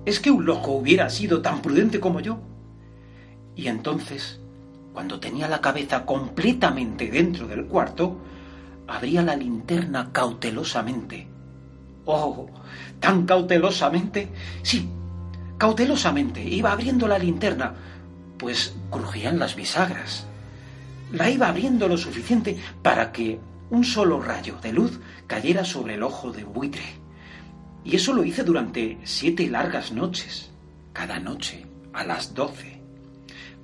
[0.05, 2.39] ¿Es que un loco hubiera sido tan prudente como yo?
[3.55, 4.39] Y entonces,
[4.93, 8.17] cuando tenía la cabeza completamente dentro del cuarto,
[8.87, 11.34] abría la linterna cautelosamente.
[12.05, 12.47] ¡Oh!
[12.99, 14.29] tan cautelosamente.
[14.63, 14.89] Sí,
[15.57, 17.75] cautelosamente iba abriendo la linterna,
[18.37, 20.25] pues crujían las bisagras.
[21.11, 23.39] La iba abriendo lo suficiente para que
[23.69, 26.83] un solo rayo de luz cayera sobre el ojo de buitre.
[27.83, 30.49] Y eso lo hice durante siete largas noches,
[30.93, 32.81] cada noche, a las doce.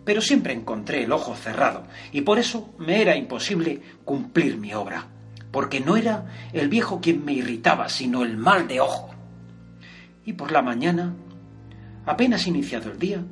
[0.05, 5.07] Pero siempre encontré el ojo cerrado, y por eso me era imposible cumplir mi obra,
[5.51, 9.11] porque no era el viejo quien me irritaba, sino el mal de ojo
[10.25, 11.13] y por la mañana,
[12.05, 13.23] apenas iniciado el día,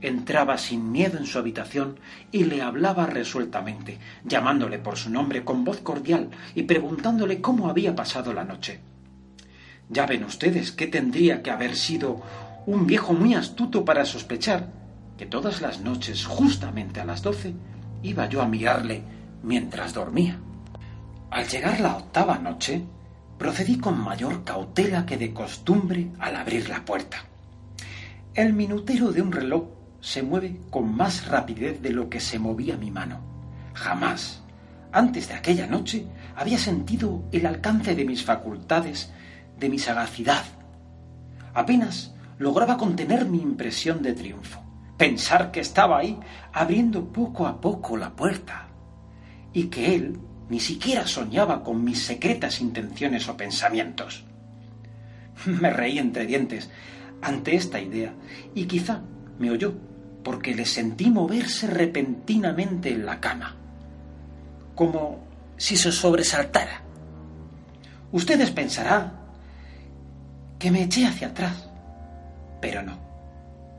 [0.00, 1.98] entraba sin miedo en su habitación
[2.32, 7.94] y le hablaba resueltamente, llamándole por su nombre con voz cordial y preguntándole cómo había
[7.94, 8.80] pasado la noche.
[9.88, 12.20] Ya ven ustedes que tendría que haber sido
[12.66, 14.68] un viejo muy astuto para sospechar
[15.16, 17.54] que todas las noches, justamente a las doce,
[18.02, 19.02] iba yo a mirarle
[19.42, 20.40] mientras dormía.
[21.34, 22.84] Al llegar la octava noche,
[23.36, 27.24] procedí con mayor cautela que de costumbre al abrir la puerta.
[28.34, 29.64] El minutero de un reloj
[30.00, 33.18] se mueve con más rapidez de lo que se movía mi mano.
[33.74, 34.44] Jamás,
[34.92, 36.06] antes de aquella noche,
[36.36, 39.12] había sentido el alcance de mis facultades,
[39.58, 40.44] de mi sagacidad.
[41.52, 44.62] Apenas lograba contener mi impresión de triunfo,
[44.96, 46.16] pensar que estaba ahí
[46.52, 48.68] abriendo poco a poco la puerta
[49.52, 54.24] y que él ni siquiera soñaba con mis secretas intenciones o pensamientos.
[55.46, 56.70] Me reí entre dientes
[57.22, 58.12] ante esta idea
[58.54, 59.00] y quizá
[59.38, 59.74] me oyó
[60.22, 63.56] porque le sentí moverse repentinamente en la cama,
[64.74, 65.24] como
[65.56, 66.82] si se sobresaltara.
[68.12, 69.12] Ustedes pensarán
[70.58, 71.68] que me eché hacia atrás,
[72.60, 72.98] pero no.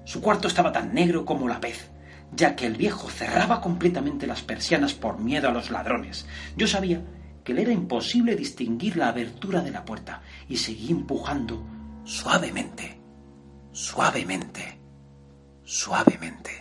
[0.04, 1.90] Su cuarto estaba tan negro como la pez
[2.32, 6.26] ya que el viejo cerraba completamente las persianas por miedo a los ladrones.
[6.56, 7.02] Yo sabía
[7.44, 11.64] que le era imposible distinguir la abertura de la puerta y seguí empujando
[12.04, 13.00] suavemente,
[13.72, 14.80] suavemente,
[15.64, 16.52] suavemente.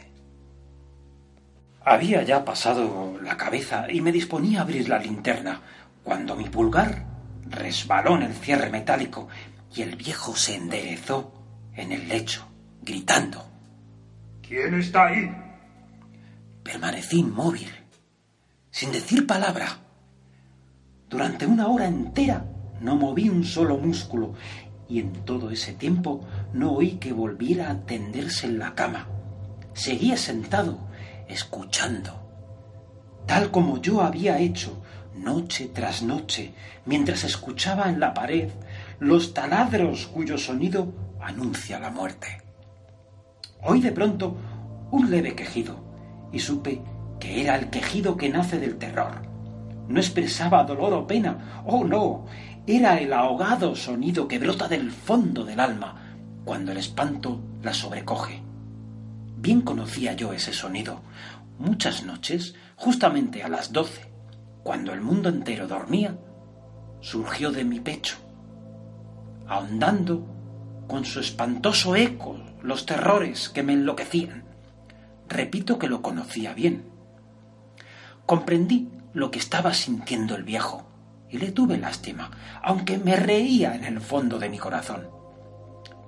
[1.84, 5.60] Había ya pasado la cabeza y me disponía a abrir la linterna
[6.02, 7.04] cuando mi pulgar
[7.46, 9.28] resbaló en el cierre metálico
[9.74, 11.32] y el viejo se enderezó
[11.74, 12.46] en el lecho,
[12.82, 13.44] gritando.
[14.42, 15.43] ¿Quién está ahí?
[16.64, 17.68] Permanecí inmóvil,
[18.70, 19.68] sin decir palabra.
[21.10, 22.46] Durante una hora entera
[22.80, 24.32] no moví un solo músculo
[24.88, 29.08] y en todo ese tiempo no oí que volviera a tenderse en la cama.
[29.74, 30.78] Seguía sentado,
[31.28, 32.12] escuchando,
[33.26, 34.82] tal como yo había hecho
[35.14, 36.54] noche tras noche,
[36.86, 38.48] mientras escuchaba en la pared
[39.00, 42.42] los taladros cuyo sonido anuncia la muerte.
[43.62, 44.34] Oí de pronto
[44.90, 45.93] un leve quejido
[46.34, 46.82] y supe
[47.20, 49.22] que era el quejido que nace del terror.
[49.88, 52.26] No expresaba dolor o pena, oh no,
[52.66, 58.42] era el ahogado sonido que brota del fondo del alma cuando el espanto la sobrecoge.
[59.36, 61.02] Bien conocía yo ese sonido.
[61.58, 64.10] Muchas noches, justamente a las doce,
[64.62, 66.18] cuando el mundo entero dormía,
[67.00, 68.16] surgió de mi pecho,
[69.46, 70.26] ahondando
[70.88, 74.43] con su espantoso eco los terrores que me enloquecían.
[75.28, 76.84] Repito que lo conocía bien.
[78.26, 80.86] Comprendí lo que estaba sintiendo el viejo
[81.30, 82.30] y le tuve lástima,
[82.62, 85.08] aunque me reía en el fondo de mi corazón.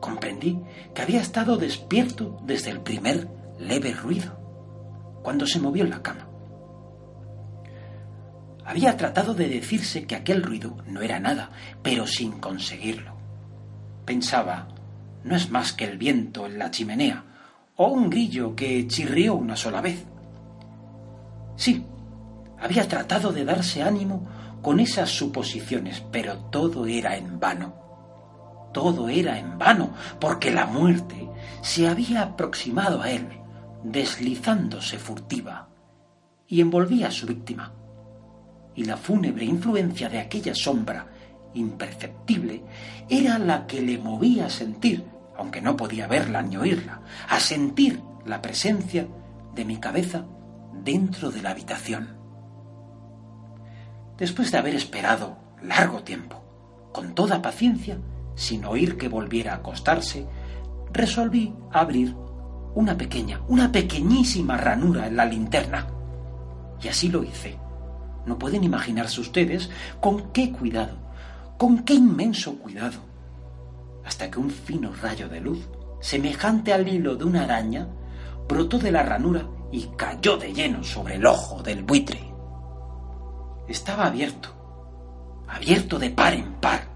[0.01, 0.61] Comprendí
[0.95, 4.39] que había estado despierto desde el primer leve ruido,
[5.23, 6.29] cuando se movió en la cama.
[8.65, 11.51] Había tratado de decirse que aquel ruido no era nada,
[11.83, 13.17] pero sin conseguirlo.
[14.05, 14.69] Pensaba,
[15.25, 17.25] no es más que el viento en la chimenea,
[17.77, 20.05] o un grillo que chirrió una sola vez.
[21.57, 21.85] Sí,
[22.61, 24.27] había tratado de darse ánimo
[24.63, 27.75] con esas suposiciones, pero todo era en vano.
[28.73, 31.29] Todo era en vano, porque la muerte
[31.63, 33.27] se había aproximado a él,
[33.83, 35.69] deslizándose furtiva,
[36.49, 37.73] y envolvía a su víctima.
[38.75, 41.07] y la fúnebre influencia de aquella sombra
[41.55, 42.63] imperceptible
[43.09, 45.03] era la que le movía a sentir,
[45.39, 49.07] aunque no podía verla ni oírla, a sentir la presencia
[49.55, 50.25] de mi cabeza
[50.73, 52.17] dentro de la habitación.
[54.19, 56.43] Después de haber esperado largo tiempo,
[56.93, 57.99] con toda paciencia,
[58.35, 60.27] sin oír que volviera a acostarse,
[60.93, 62.15] resolví abrir
[62.75, 65.87] una pequeña, una pequeñísima ranura en la linterna.
[66.83, 67.59] Y así lo hice.
[68.27, 69.71] No pueden imaginarse ustedes
[70.01, 70.97] con qué cuidado,
[71.57, 72.99] con qué inmenso cuidado,
[74.07, 75.69] hasta que un fino rayo de luz,
[76.01, 77.89] semejante al hilo de una araña,
[78.49, 82.33] brotó de la ranura y cayó de lleno sobre el ojo del buitre.
[83.69, 84.49] Estaba abierto,
[85.49, 86.89] abierto de par en par,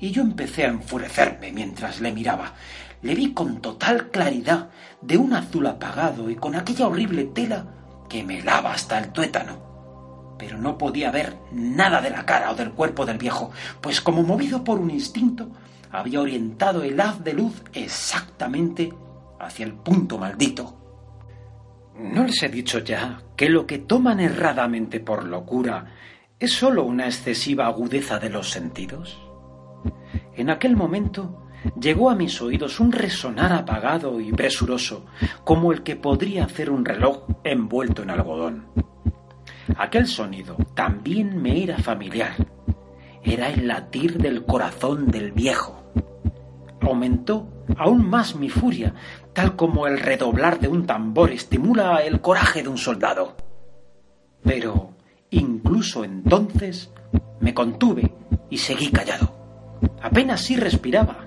[0.00, 2.54] y yo empecé a enfurecerme mientras le miraba.
[3.02, 4.70] Le vi con total claridad,
[5.00, 7.66] de un azul apagado y con aquella horrible tela
[8.08, 10.36] que me lava hasta el tuétano.
[10.38, 14.24] Pero no podía ver nada de la cara o del cuerpo del viejo, pues como
[14.24, 15.48] movido por un instinto,
[15.92, 18.92] había orientado el haz de luz exactamente
[19.38, 20.78] hacia el punto maldito.
[21.98, 25.92] ¿No les he dicho ya que lo que toman erradamente por locura
[26.38, 29.20] es sólo una excesiva agudeza de los sentidos?
[30.34, 31.46] En aquel momento
[31.78, 35.04] llegó a mis oídos un resonar apagado y presuroso,
[35.44, 38.66] como el que podría hacer un reloj envuelto en algodón.
[39.76, 42.34] Aquel sonido también me era familiar.
[43.22, 45.81] Era el latir del corazón del viejo.
[46.82, 48.94] Aumentó aún más mi furia,
[49.32, 53.36] tal como el redoblar de un tambor estimula el coraje de un soldado.
[54.42, 54.90] Pero
[55.30, 56.90] incluso entonces
[57.40, 58.12] me contuve
[58.50, 59.32] y seguí callado.
[60.02, 61.18] Apenas sí respiraba.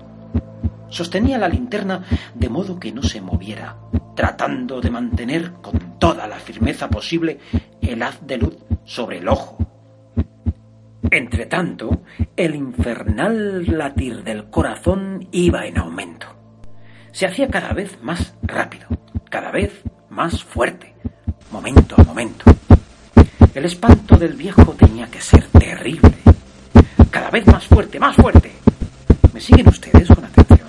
[0.88, 2.04] Sostenía la linterna
[2.34, 3.76] de modo que no se moviera,
[4.14, 7.38] tratando de mantener con toda la firmeza posible
[7.80, 9.58] el haz de luz sobre el ojo.
[11.10, 12.02] Entretanto,
[12.36, 16.26] el infernal latir del corazón iba en aumento.
[17.12, 18.88] Se hacía cada vez más rápido,
[19.30, 19.72] cada vez
[20.10, 20.94] más fuerte,
[21.52, 22.44] momento a momento.
[23.54, 26.16] El espanto del viejo tenía que ser terrible.
[27.10, 28.52] Cada vez más fuerte, más fuerte.
[29.32, 30.68] ¿Me siguen ustedes con atención?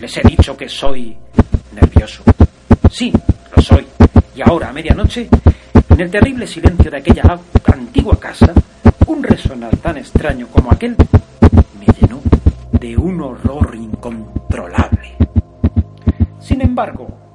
[0.00, 1.16] Les he dicho que soy
[1.72, 2.22] nervioso.
[2.90, 3.12] Sí,
[3.56, 3.86] lo soy.
[4.36, 5.28] Y ahora, a medianoche,
[5.94, 7.38] en el terrible silencio de aquella
[7.72, 8.52] antigua casa,
[9.06, 10.96] un resonar tan extraño como aquel
[11.78, 12.20] me llenó
[12.80, 15.14] de un horror incontrolable.
[16.40, 17.32] Sin embargo,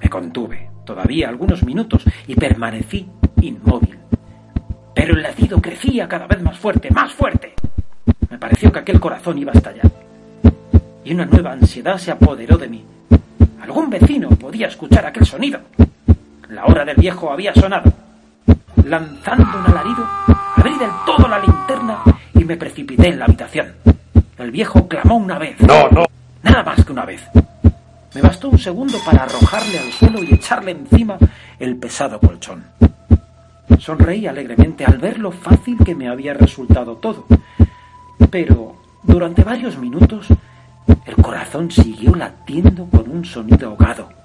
[0.00, 3.08] me contuve todavía algunos minutos y permanecí
[3.40, 3.96] inmóvil.
[4.92, 7.54] Pero el latido crecía cada vez más fuerte, más fuerte.
[8.28, 9.92] Me pareció que aquel corazón iba a estallar.
[11.04, 12.84] Y una nueva ansiedad se apoderó de mí.
[13.62, 15.60] Algún vecino podía escuchar aquel sonido.
[16.52, 17.90] La hora del viejo había sonado.
[18.84, 20.06] Lanzando un alarido,
[20.56, 22.02] abrí del todo la linterna
[22.34, 23.72] y me precipité en la habitación.
[24.36, 25.58] El viejo clamó una vez.
[25.62, 26.04] No, no.
[26.42, 27.22] Nada más que una vez.
[28.14, 31.16] Me bastó un segundo para arrojarle al suelo y echarle encima
[31.58, 32.66] el pesado colchón.
[33.78, 37.24] Sonreí alegremente al ver lo fácil que me había resultado todo.
[38.30, 40.26] Pero durante varios minutos
[41.06, 44.21] el corazón siguió latiendo con un sonido ahogado.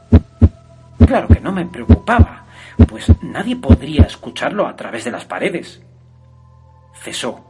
[1.08, 2.48] Claro que no me preocupaba,
[2.90, 5.82] pues nadie podría escucharlo a través de las paredes.
[6.96, 7.46] Cesó,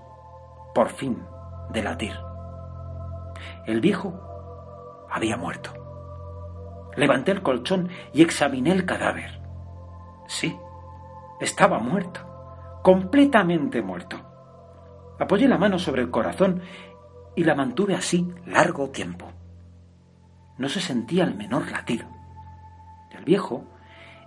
[0.76, 1.18] por fin,
[1.72, 2.14] de latir.
[3.66, 4.14] El viejo
[5.10, 5.74] había muerto.
[6.96, 9.42] Levanté el colchón y examiné el cadáver.
[10.28, 10.56] Sí,
[11.42, 12.20] estaba muerto,
[12.84, 14.18] completamente muerto.
[15.20, 16.62] Apoyé la mano sobre el corazón
[17.36, 19.32] y la mantuve así largo tiempo.
[20.60, 22.17] No se sentía el menor latido.
[23.28, 23.66] Viejo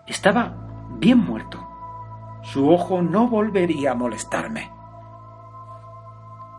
[0.07, 0.53] estaba
[0.99, 1.67] bien muerto.
[2.43, 4.71] Su ojo no volvería a molestarme.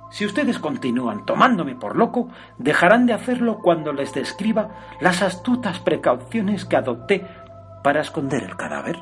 [0.09, 6.65] Si ustedes continúan tomándome por loco, dejarán de hacerlo cuando les describa las astutas precauciones
[6.65, 7.27] que adopté
[7.83, 8.97] para esconder el cadáver.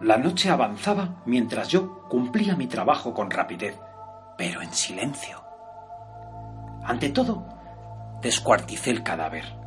[0.00, 3.78] La noche avanzaba mientras yo cumplía mi trabajo con rapidez,
[4.38, 5.44] pero en silencio.
[6.84, 7.44] Ante todo,
[8.22, 9.59] descuarticé el cadáver.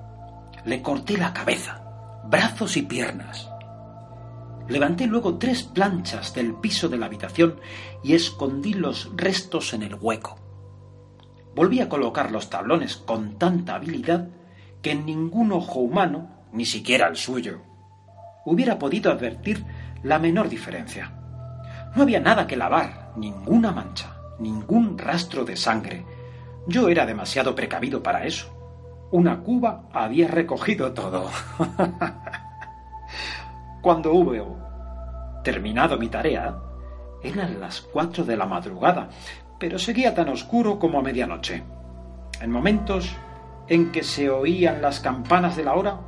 [0.66, 1.82] Le corté la cabeza,
[2.26, 3.50] brazos y piernas.
[4.70, 7.60] Levanté luego tres planchas del piso de la habitación
[8.02, 10.38] y escondí los restos en el hueco.
[11.54, 14.30] Volví a colocar los tablones con tanta habilidad
[14.82, 17.62] que ningún ojo humano, ni siquiera el suyo,
[18.46, 19.66] hubiera podido advertir
[20.02, 21.12] la menor diferencia.
[21.96, 26.06] No había nada que lavar, ninguna mancha, ningún rastro de sangre.
[26.68, 28.63] Yo era demasiado precavido para eso.
[29.14, 31.30] Una cuba había recogido todo.
[33.84, 34.58] Cuando hubo
[35.44, 36.58] terminado mi tarea,
[37.22, 39.10] eran las cuatro de la madrugada,
[39.60, 41.64] pero seguía tan oscuro como a medianoche.
[42.42, 43.16] En momentos
[43.68, 46.00] en que se oían las campanas de la hora,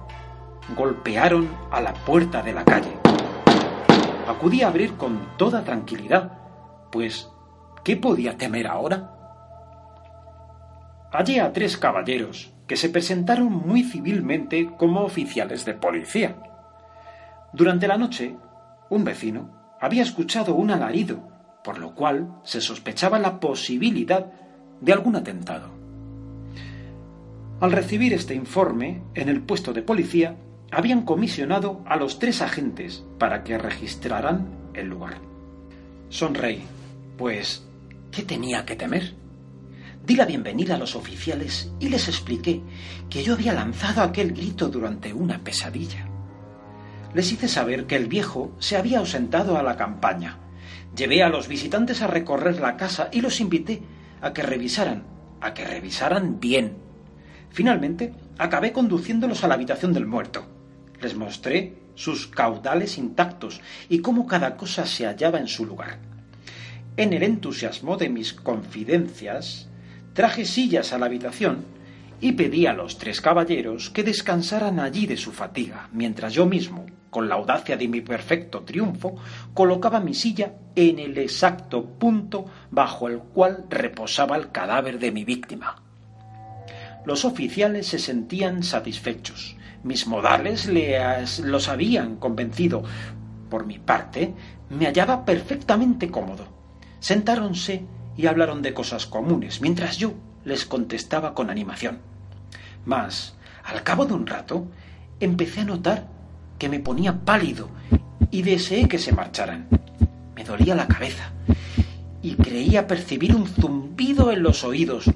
[0.75, 2.97] golpearon a la puerta de la calle.
[4.27, 6.39] Acudí a abrir con toda tranquilidad,
[6.91, 7.29] pues
[7.83, 9.11] ¿qué podía temer ahora?
[11.11, 16.35] Hallé a tres caballeros que se presentaron muy civilmente como oficiales de policía.
[17.53, 18.35] Durante la noche,
[18.89, 19.49] un vecino
[19.79, 21.27] había escuchado un alarido,
[21.63, 24.31] por lo cual se sospechaba la posibilidad
[24.81, 25.69] de algún atentado.
[27.59, 30.35] Al recibir este informe, en el puesto de policía
[30.71, 35.19] habían comisionado a los tres agentes para que registraran el lugar.
[36.09, 36.63] Sonreí,
[37.17, 37.65] pues,
[38.11, 39.15] ¿qué tenía que temer?
[40.05, 42.61] Di la bienvenida a los oficiales y les expliqué
[43.09, 46.07] que yo había lanzado aquel grito durante una pesadilla.
[47.15, 50.37] Les hice saber que el viejo se había ausentado a la campaña.
[50.95, 53.81] Llevé a los visitantes a recorrer la casa y los invité
[54.21, 55.05] a que revisaran,
[55.41, 56.77] a que revisaran bien.
[57.49, 60.45] Finalmente, acabé conduciéndolos a la habitación del muerto.
[61.01, 65.97] Les mostré sus caudales intactos y cómo cada cosa se hallaba en su lugar.
[66.95, 69.69] En el entusiasmo de mis confidencias,
[70.15, 71.65] traje sillas a la habitación
[72.21, 76.85] y pedí a los tres caballeros que descansaran allí de su fatiga, mientras yo mismo,
[77.09, 79.17] con la audacia de mi perfecto triunfo,
[79.53, 85.25] colocaba mi silla en el exacto punto bajo el cual reposaba el cadáver de mi
[85.25, 85.83] víctima.
[87.05, 92.83] Los oficiales se sentían satisfechos, mis modales les, los habían convencido.
[93.49, 94.33] Por mi parte,
[94.69, 96.47] me hallaba perfectamente cómodo.
[96.99, 97.85] Sentáronse
[98.17, 100.13] y hablaron de cosas comunes, mientras yo
[100.43, 101.99] les contestaba con animación.
[102.85, 104.67] Mas, al cabo de un rato,
[105.19, 106.07] empecé a notar
[106.59, 107.69] que me ponía pálido
[108.31, 109.67] y deseé que se marcharan.
[110.35, 111.31] Me dolía la cabeza
[112.21, 115.11] y creía percibir un zumbido en los oídos,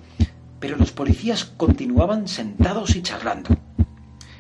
[0.60, 3.56] pero los policías continuaban sentados y charlando.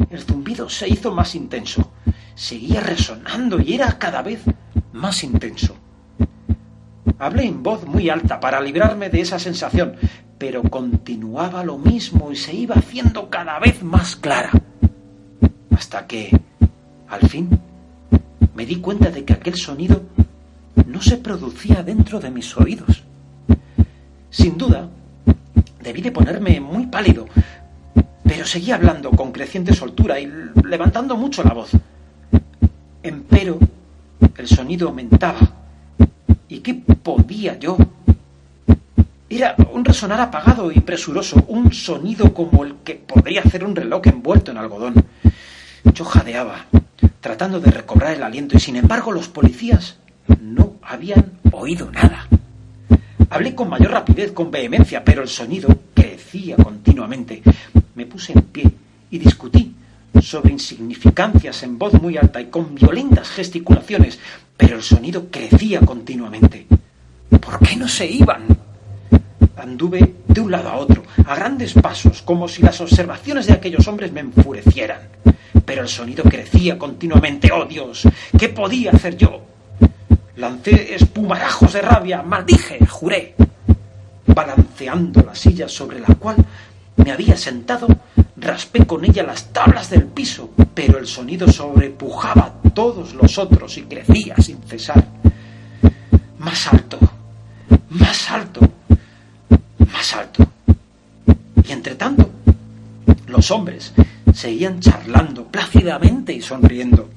[0.09, 1.91] El zumbido se hizo más intenso,
[2.35, 4.41] seguía resonando y era cada vez
[4.93, 5.78] más intenso.
[7.17, 9.95] Hablé en voz muy alta para librarme de esa sensación,
[10.37, 14.51] pero continuaba lo mismo y se iba haciendo cada vez más clara.
[15.71, 16.31] Hasta que,
[17.09, 17.49] al fin,
[18.55, 20.01] me di cuenta de que aquel sonido
[20.85, 23.03] no se producía dentro de mis oídos.
[24.29, 24.87] Sin duda,
[25.81, 27.25] debí de ponerme muy pálido,
[28.23, 30.31] pero seguía hablando con creciente soltura y
[30.63, 31.71] levantando mucho la voz.
[33.01, 33.59] Empero,
[34.37, 35.58] el sonido aumentaba
[36.49, 37.77] ¿Y qué podía yo?
[39.29, 44.01] Era un resonar apagado y presuroso, un sonido como el que podría hacer un reloj
[44.07, 44.95] envuelto en algodón.
[45.93, 46.65] Yo jadeaba,
[47.21, 49.97] tratando de recobrar el aliento, y sin embargo los policías
[50.41, 52.27] no habían oído nada.
[53.29, 57.43] Hablé con mayor rapidez, con vehemencia, pero el sonido crecía continuamente.
[57.93, 58.71] Me puse en pie
[59.11, 59.68] y discutí
[60.21, 64.19] sobre insignificancias en voz muy alta y con violentas gesticulaciones,
[64.57, 66.67] pero el sonido crecía continuamente.
[67.29, 68.45] ¿Por qué no se iban?
[69.57, 73.87] Anduve de un lado a otro, a grandes pasos, como si las observaciones de aquellos
[73.87, 75.01] hombres me enfurecieran.
[75.65, 77.51] Pero el sonido crecía continuamente.
[77.51, 78.07] ¡Oh Dios!
[78.37, 79.41] ¿Qué podía hacer yo?
[80.37, 83.35] Lancé espumarajos de rabia, maldije, juré.
[84.25, 86.37] Balanceando la silla sobre la cual
[86.95, 87.87] me había sentado,
[88.39, 93.83] raspé con ella las tablas del piso, pero el sonido sobrepujaba todos los otros y
[93.83, 95.05] crecía sin cesar.
[96.37, 96.97] Más alto,
[97.89, 98.61] más alto,
[99.91, 100.47] más alto.
[101.67, 102.29] Y entre tanto,
[103.27, 103.93] los hombres
[104.33, 107.09] seguían charlando plácidamente y sonriendo.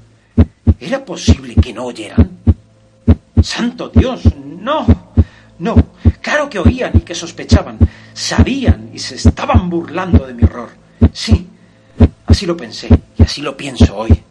[0.81, 2.39] ¿Era posible que no oyeran?
[3.43, 4.23] ¡Santo Dios!
[4.37, 5.13] ¡No!
[5.59, 5.77] No,
[6.21, 7.79] claro que oían y que sospechaban.
[8.15, 10.82] Sabían y se estaban burlando de mi horror.
[11.13, 11.47] Sí,
[12.27, 12.89] así lo pensé
[13.19, 14.23] y así lo pienso hoy.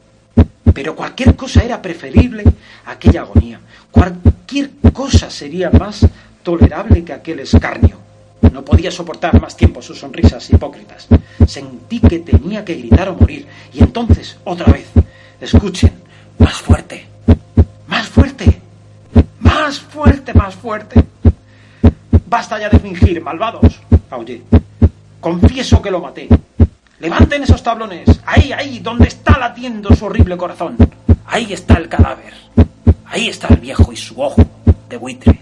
[0.74, 2.44] Pero cualquier cosa era preferible
[2.86, 3.60] a aquella agonía.
[3.92, 6.08] Cualquier cosa sería más
[6.44, 7.98] tolerable que aquel escarnio.
[8.52, 11.08] No podía soportar más tiempo sus sonrisas hipócritas.
[11.46, 13.48] Sentí que tenía que gritar o morir.
[13.74, 14.88] Y entonces, otra vez,
[15.40, 15.94] escuchen,
[16.40, 17.06] más fuerte,
[17.88, 18.62] más fuerte,
[19.40, 21.04] más fuerte, más fuerte.
[22.28, 23.80] Basta ya de fingir, malvados,
[24.10, 24.42] aullé.
[25.20, 26.28] Confieso que lo maté.
[27.02, 28.22] Levanten esos tablones.
[28.28, 30.78] Ahí, ahí, donde está latiendo su horrible corazón.
[31.26, 32.32] Ahí está el cadáver.
[33.06, 34.44] Ahí está el viejo y su ojo
[34.88, 35.42] de buitre.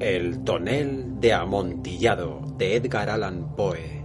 [0.00, 4.04] El tonel de amontillado de Edgar Allan Poe.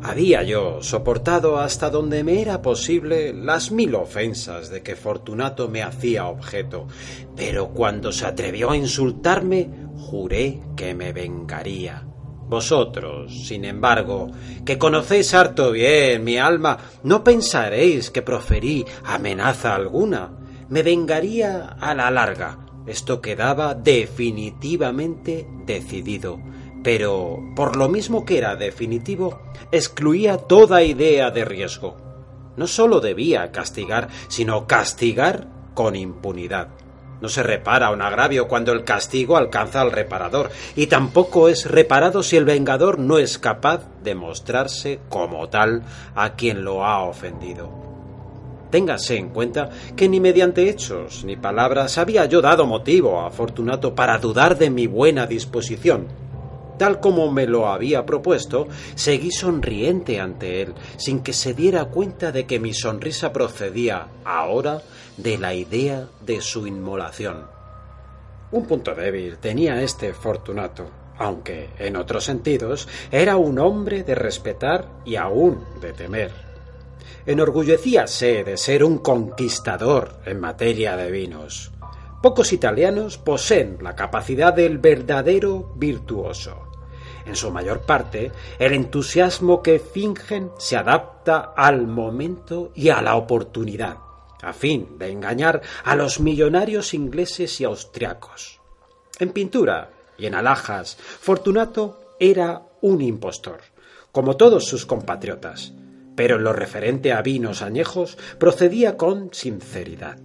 [0.00, 5.82] Había yo soportado hasta donde me era posible las mil ofensas de que Fortunato me
[5.82, 6.86] hacía objeto,
[7.34, 12.06] pero cuando se atrevió a insultarme, juré que me vengaría.
[12.46, 14.30] Vosotros, sin embargo,
[14.64, 20.30] que conocéis harto bien mi alma, no pensaréis que proferí amenaza alguna.
[20.68, 22.61] Me vengaría a la larga.
[22.86, 26.38] Esto quedaba definitivamente decidido
[26.82, 29.40] pero por lo mismo que era definitivo,
[29.70, 31.96] excluía toda idea de riesgo.
[32.56, 36.68] No sólo debía castigar, sino castigar con impunidad.
[37.20, 42.22] No se repara un agravio cuando el castigo alcanza al reparador, y tampoco es reparado
[42.24, 45.84] si el vengador no es capaz de mostrarse como tal
[46.16, 47.91] a quien lo ha ofendido.
[48.72, 53.94] Téngase en cuenta que ni mediante hechos ni palabras había yo dado motivo a Fortunato
[53.94, 56.06] para dudar de mi buena disposición,
[56.78, 62.32] tal como me lo había propuesto, seguí sonriente ante él, sin que se diera cuenta
[62.32, 64.80] de que mi sonrisa procedía ahora
[65.18, 67.44] de la idea de su inmolación.
[68.52, 70.86] Un punto débil tenía este Fortunato,
[71.18, 76.51] aunque en otros sentidos era un hombre de respetar y aún de temer.
[77.26, 81.72] Enorgullecíase de ser un conquistador en materia de vinos.
[82.22, 86.68] Pocos italianos poseen la capacidad del verdadero virtuoso.
[87.26, 93.16] En su mayor parte, el entusiasmo que fingen se adapta al momento y a la
[93.16, 93.98] oportunidad,
[94.42, 98.60] a fin de engañar a los millonarios ingleses y austriacos.
[99.18, 103.60] En pintura y en alhajas, Fortunato era un impostor,
[104.10, 105.72] como todos sus compatriotas,
[106.14, 110.18] pero en lo referente a vinos añejos procedía con sinceridad.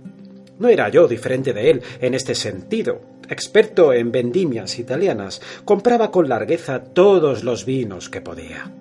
[0.59, 3.01] No era yo diferente de él en este sentido.
[3.30, 8.72] Experto en vendimias italianas, compraba con largueza todos los vinos que podía.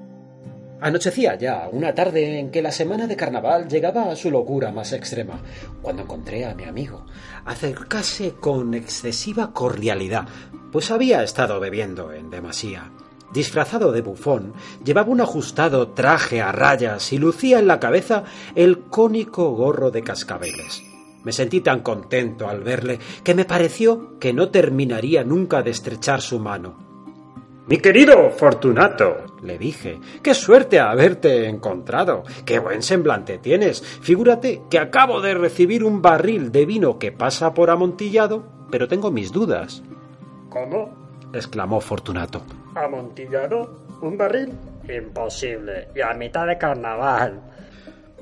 [0.80, 4.92] Anochecía ya, una tarde en que la semana de carnaval llegaba a su locura más
[4.92, 5.40] extrema,
[5.82, 7.06] cuando encontré a mi amigo
[7.46, 10.26] acercarse con excesiva cordialidad,
[10.70, 12.90] pues había estado bebiendo en demasía.
[13.36, 18.84] Disfrazado de bufón, llevaba un ajustado traje a rayas y lucía en la cabeza el
[18.84, 20.82] cónico gorro de cascabeles.
[21.22, 26.22] Me sentí tan contento al verle que me pareció que no terminaría nunca de estrechar
[26.22, 26.78] su mano.
[27.66, 32.22] Mi querido Fortunato, le dije, qué suerte haberte encontrado.
[32.46, 33.82] Qué buen semblante tienes.
[33.82, 39.10] Figúrate que acabo de recibir un barril de vino que pasa por amontillado, pero tengo
[39.10, 39.82] mis dudas.
[40.48, 40.90] ¿Cómo?
[41.34, 42.40] exclamó Fortunato.
[42.76, 43.78] ¿Amontillado?
[44.02, 44.52] ¿Un barril?
[44.88, 45.88] Imposible.
[45.94, 47.40] Y a mitad de carnaval.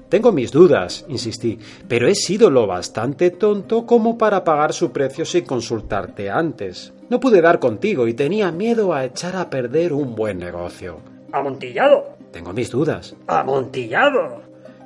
[0.09, 1.59] Tengo mis dudas, insistí,
[1.89, 6.93] pero he sido lo bastante tonto como para pagar su precio sin consultarte antes.
[7.11, 10.99] No pude dar contigo y tenía miedo a echar a perder un buen negocio.
[11.33, 12.15] ¿Amontillado?
[12.31, 14.43] Tengo mis dudas ¿Amontillado?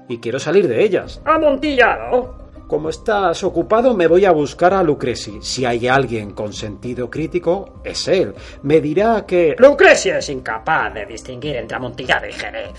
[0.09, 1.20] y quiero salir de ellas.
[1.27, 2.35] ¿Amontillado?
[2.69, 5.39] Como estás ocupado, me voy a buscar a Lucreci.
[5.40, 8.35] Si hay alguien con sentido crítico, es él.
[8.62, 9.57] Me dirá que...
[9.59, 12.74] Lucrecia es incapaz de distinguir entre amontillado y jerez.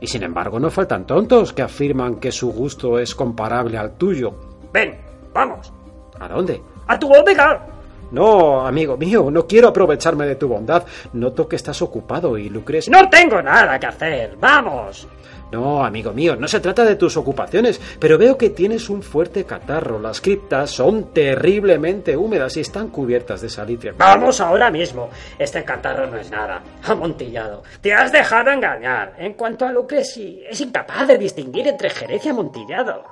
[0.00, 4.34] Y sin embargo, no faltan tontos que afirman que su gusto es comparable al tuyo.
[4.72, 4.98] Ven,
[5.34, 5.70] vamos.
[6.18, 6.62] ¿A dónde?
[6.86, 7.73] ¡A tu bodega!
[8.10, 10.84] No, amigo mío, no quiero aprovecharme de tu bondad.
[11.12, 12.90] Noto que estás ocupado y Lucrecia...
[12.90, 14.36] No tengo nada que hacer.
[14.38, 15.06] ¡Vamos!
[15.54, 19.44] No, amigo mío, no se trata de tus ocupaciones, pero veo que tienes un fuerte
[19.44, 20.00] catarro.
[20.00, 23.92] Las criptas son terriblemente húmedas y están cubiertas de salitre.
[23.92, 25.10] Vamos ahora mismo.
[25.38, 26.60] Este catarro no es nada.
[26.82, 27.62] Amontillado.
[27.80, 29.14] Te has dejado engañar.
[29.16, 33.04] En cuanto a Lucreci, es incapaz de distinguir entre jerez y amontillado.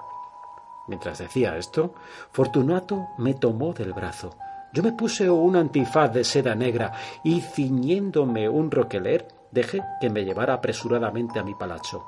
[0.88, 1.94] Mientras decía esto,
[2.32, 4.34] Fortunato me tomó del brazo.
[4.72, 6.92] Yo me puse un antifaz de seda negra
[7.22, 12.02] y ciñéndome un roqueler, dejé que me llevara apresuradamente a mi palacio.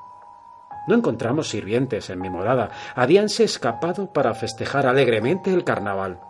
[0.86, 2.70] No encontramos sirvientes en mi morada.
[2.94, 6.20] Habíanse escapado para festejar alegremente el carnaval.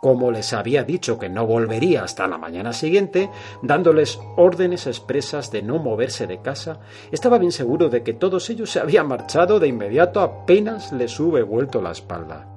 [0.00, 3.30] Como les había dicho que no volvería hasta la mañana siguiente,
[3.62, 6.80] dándoles órdenes expresas de no moverse de casa,
[7.12, 11.44] estaba bien seguro de que todos ellos se habían marchado de inmediato apenas les hube
[11.44, 12.51] vuelto la espalda.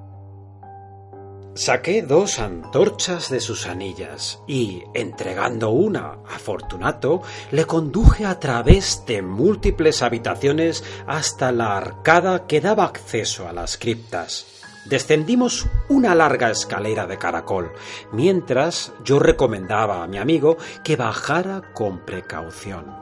[1.56, 9.04] Saqué dos antorchas de sus anillas y, entregando una a Fortunato, le conduje a través
[9.06, 14.44] de múltiples habitaciones hasta la arcada que daba acceso a las criptas.
[14.84, 17.72] Descendimos una larga escalera de caracol,
[18.12, 22.94] mientras yo recomendaba a mi amigo que bajara con precaución.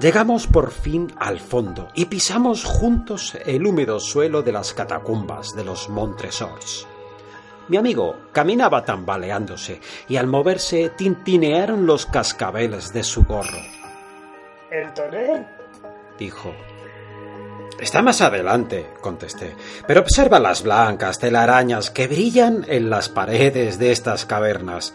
[0.00, 5.62] Llegamos por fin al fondo y pisamos juntos el húmedo suelo de las catacumbas de
[5.62, 6.88] los Montresors.
[7.70, 13.60] Mi amigo caminaba tambaleándose y al moverse tintinearon los cascabeles de su gorro.
[14.72, 15.46] ¿El tonel?
[16.18, 16.52] dijo.
[17.78, 19.54] Está más adelante, contesté,
[19.86, 24.92] pero observa las blancas telarañas que brillan en las paredes de estas cavernas.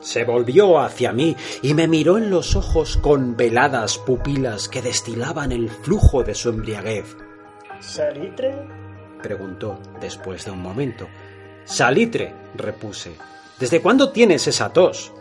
[0.00, 5.50] Se volvió hacia mí y me miró en los ojos con veladas pupilas que destilaban
[5.50, 7.16] el flujo de su embriaguez.
[7.80, 8.54] ¿Salitre?
[9.20, 11.08] preguntó después de un momento.
[11.66, 13.16] Salitre, repuse.
[13.58, 15.12] ¿Desde cuándo tienes esa tos?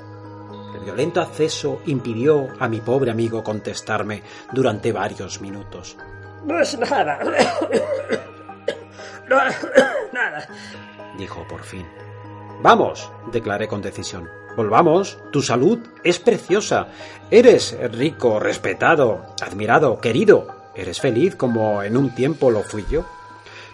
[0.76, 4.22] El violento acceso impidió a mi pobre amigo contestarme
[4.54, 5.98] durante varios minutos.
[6.46, 7.20] No es nada.
[9.28, 9.38] No,
[10.14, 10.48] nada.
[11.18, 11.84] dijo por fin.
[12.62, 14.30] Vamos, declaré con decisión.
[14.56, 16.90] Volvamos, tu salud es preciosa.
[17.32, 20.70] Eres rico, respetado, admirado, querido.
[20.76, 23.04] Eres feliz como en un tiempo lo fui yo.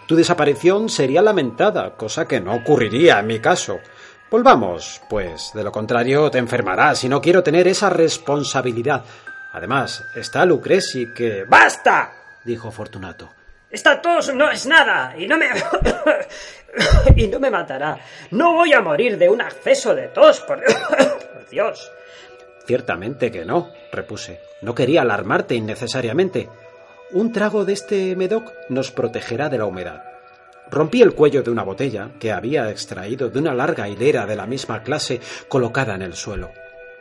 [0.06, 3.78] Tu desaparición sería lamentada, cosa que no ocurriría en mi caso.
[4.30, 9.04] Volvamos, pues de lo contrario te enfermarás y no quiero tener esa responsabilidad.
[9.52, 11.44] Además, está Lucreci que...
[11.44, 12.12] ¡Basta!
[12.44, 13.28] dijo Fortunato.
[13.70, 15.48] Esta tos no es nada y no me...
[17.16, 17.98] y no me matará.
[18.30, 20.62] No voy a morir de un acceso de tos, por,
[21.32, 21.90] por Dios.
[22.66, 24.40] Ciertamente que no, repuse.
[24.62, 26.48] No quería alarmarte innecesariamente.
[27.12, 30.02] Un trago de este medoc nos protegerá de la humedad.
[30.70, 34.46] Rompí el cuello de una botella que había extraído de una larga hilera de la
[34.46, 36.50] misma clase colocada en el suelo.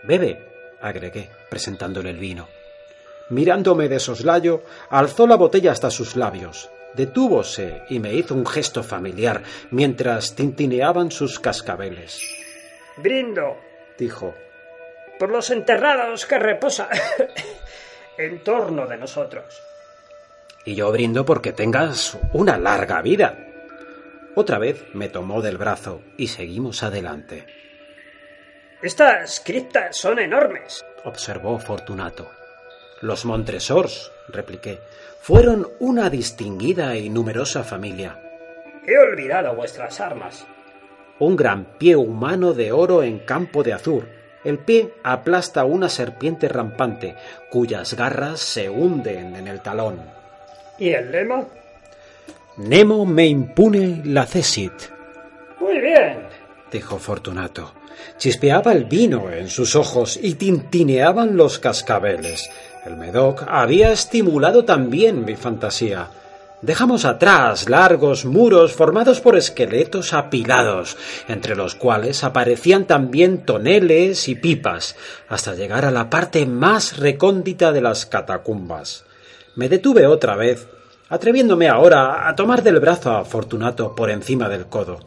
[0.03, 2.49] Bebe, agregué, presentándole el vino.
[3.29, 8.83] Mirándome de soslayo, alzó la botella hasta sus labios, detúvose y me hizo un gesto
[8.83, 12.21] familiar mientras tintineaban sus cascabeles.
[12.97, 13.55] Brindo
[13.97, 14.33] Dijo,
[15.19, 16.89] por los enterrados que reposan
[18.17, 19.70] en torno de nosotros.
[20.65, 23.37] Y yo brindo porque tengas una larga vida.
[24.35, 27.45] Otra vez me tomó del brazo y seguimos adelante,
[28.81, 30.83] Estas criptas son enormes.
[31.03, 32.29] observó Fortunato.
[33.01, 34.79] Los Montresors, repliqué,
[35.21, 38.19] fueron una distinguida y numerosa familia.
[38.87, 40.47] He olvidado vuestras armas.
[41.19, 44.07] Un gran pie humano de oro en campo de azur.
[44.43, 47.15] El pie aplasta una serpiente rampante,
[47.51, 50.01] cuyas garras se hunden en el talón.
[50.81, 51.45] ¿Y el lema?
[52.57, 54.73] Nemo me impune lacessit,
[55.59, 56.23] Muy bien.
[56.71, 57.75] dijo Fortunato.
[58.17, 62.49] Chispeaba el vino en sus ojos y tintineaban los cascabeles.
[62.83, 66.09] El Medoc había estimulado también mi fantasía.
[66.63, 70.97] Dejamos atrás largos muros formados por esqueletos apilados,
[71.27, 74.95] entre los cuales aparecían también toneles y pipas,
[75.29, 79.05] hasta llegar a la parte más recóndita de las catacumbas.
[79.55, 80.67] Me detuve otra vez,
[81.09, 84.99] atreviéndome ahora a tomar del brazo a Fortunato por encima del codo.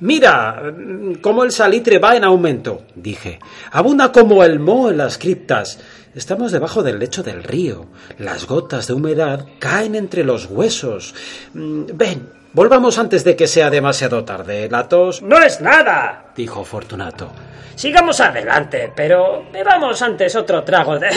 [0.00, 0.74] Mira,
[1.20, 3.38] cómo el salitre va en aumento, dije.
[3.70, 5.78] Abunda como el moho en las criptas.
[6.14, 7.86] Estamos debajo del lecho del río.
[8.18, 11.14] Las gotas de humedad caen entre los huesos.
[11.54, 14.68] Mm, Ven, volvamos antes de que sea demasiado tarde.
[14.70, 15.22] La tos.
[15.22, 16.32] No es nada.
[16.36, 17.30] dijo Fortunato.
[17.74, 21.08] Sigamos adelante, pero bebamos antes otro trago de...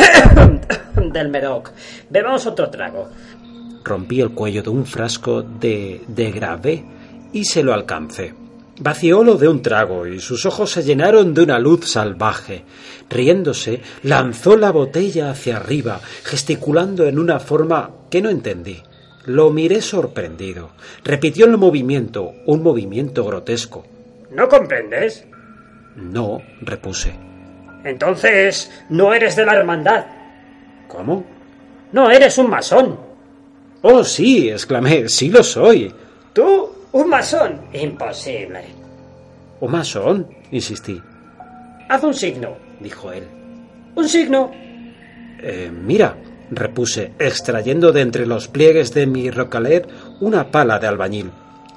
[1.11, 1.71] del Medoc.
[2.09, 3.09] Bebamos otro trago.
[3.83, 6.83] Rompí el cuello de un frasco de, de gravé
[7.33, 8.33] y se lo alcancé.
[8.79, 12.65] Vaciólo de un trago y sus ojos se llenaron de una luz salvaje.
[13.09, 18.81] Riéndose, lanzó la botella hacia arriba, gesticulando en una forma que no entendí.
[19.25, 20.69] Lo miré sorprendido.
[21.03, 23.85] Repitió el movimiento, un movimiento grotesco.
[24.31, 25.25] ¿No comprendes?
[25.95, 27.13] No, repuse.
[27.83, 30.05] Entonces, no eres de la hermandad.
[30.87, 31.23] ¿Cómo?
[31.91, 32.99] No eres un masón.
[33.81, 35.93] Oh, sí, exclamé, sí lo soy.
[36.33, 36.69] ¿Tú?
[36.91, 37.61] ¿Un masón?
[37.73, 38.61] Imposible.
[39.59, 40.27] ¿Un masón?
[40.51, 41.01] insistí,
[41.87, 42.57] Haz un signo.
[42.79, 43.23] dijo él.
[43.95, 44.51] Un signo.
[45.39, 46.15] Eh, mira,
[46.51, 49.87] repuse, extrayendo de entre los pliegues de mi rocaler
[50.19, 51.31] una pala de albañil.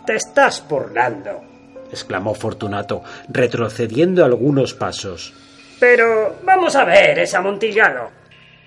[0.06, 1.42] Te estás burlando.
[1.90, 5.32] exclamó Fortunato, retrocediendo algunos pasos.
[5.80, 8.10] Pero vamos a ver ese amontillado.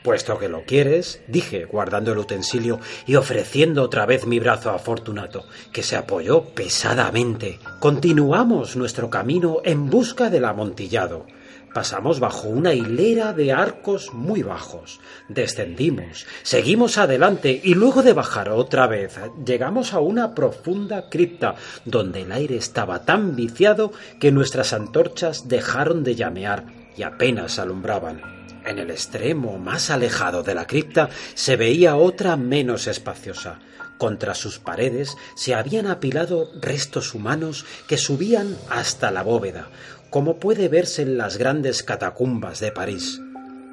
[0.04, 4.80] Puesto que lo quieres, dije, guardando el utensilio y ofreciendo otra vez mi brazo a
[4.80, 7.60] Fortunato, que se apoyó pesadamente.
[7.80, 11.28] Continuamos nuestro camino en busca del amontillado.
[11.74, 15.00] Pasamos bajo una hilera de arcos muy bajos.
[15.30, 22.24] Descendimos, seguimos adelante y luego de bajar otra vez llegamos a una profunda cripta donde
[22.24, 26.66] el aire estaba tan viciado que nuestras antorchas dejaron de llamear
[26.98, 28.22] y apenas alumbraban.
[28.66, 33.60] En el extremo más alejado de la cripta se veía otra menos espaciosa,
[34.02, 39.68] Contra sus paredes se habían apilado restos humanos que subían hasta la bóveda,
[40.12, 43.20] como puede verse en las grandes catacumbas de París.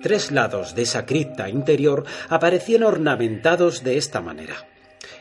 [0.00, 4.54] Tres lados de esa cripta interior aparecían ornamentados de esta manera.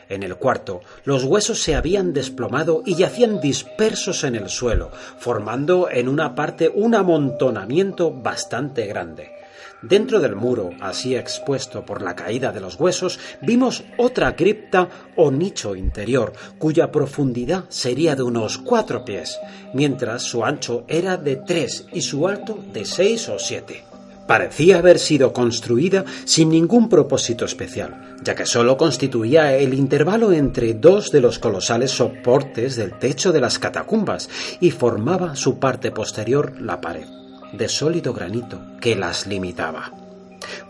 [0.08, 5.90] En el cuarto, los huesos se habían desplomado y yacían dispersos en el suelo, formando
[5.90, 9.37] en una parte un amontonamiento bastante grande.
[9.82, 15.30] Dentro del muro, así expuesto por la caída de los huesos, vimos otra cripta o
[15.30, 19.38] nicho interior, cuya profundidad sería de unos cuatro pies,
[19.74, 23.84] mientras su ancho era de tres y su alto de seis o siete.
[24.26, 30.74] Parecía haber sido construida sin ningún propósito especial, ya que sólo constituía el intervalo entre
[30.74, 34.28] dos de los colosales soportes del techo de las catacumbas
[34.60, 37.17] y formaba su parte posterior la pared
[37.52, 39.92] de sólido granito que las limitaba.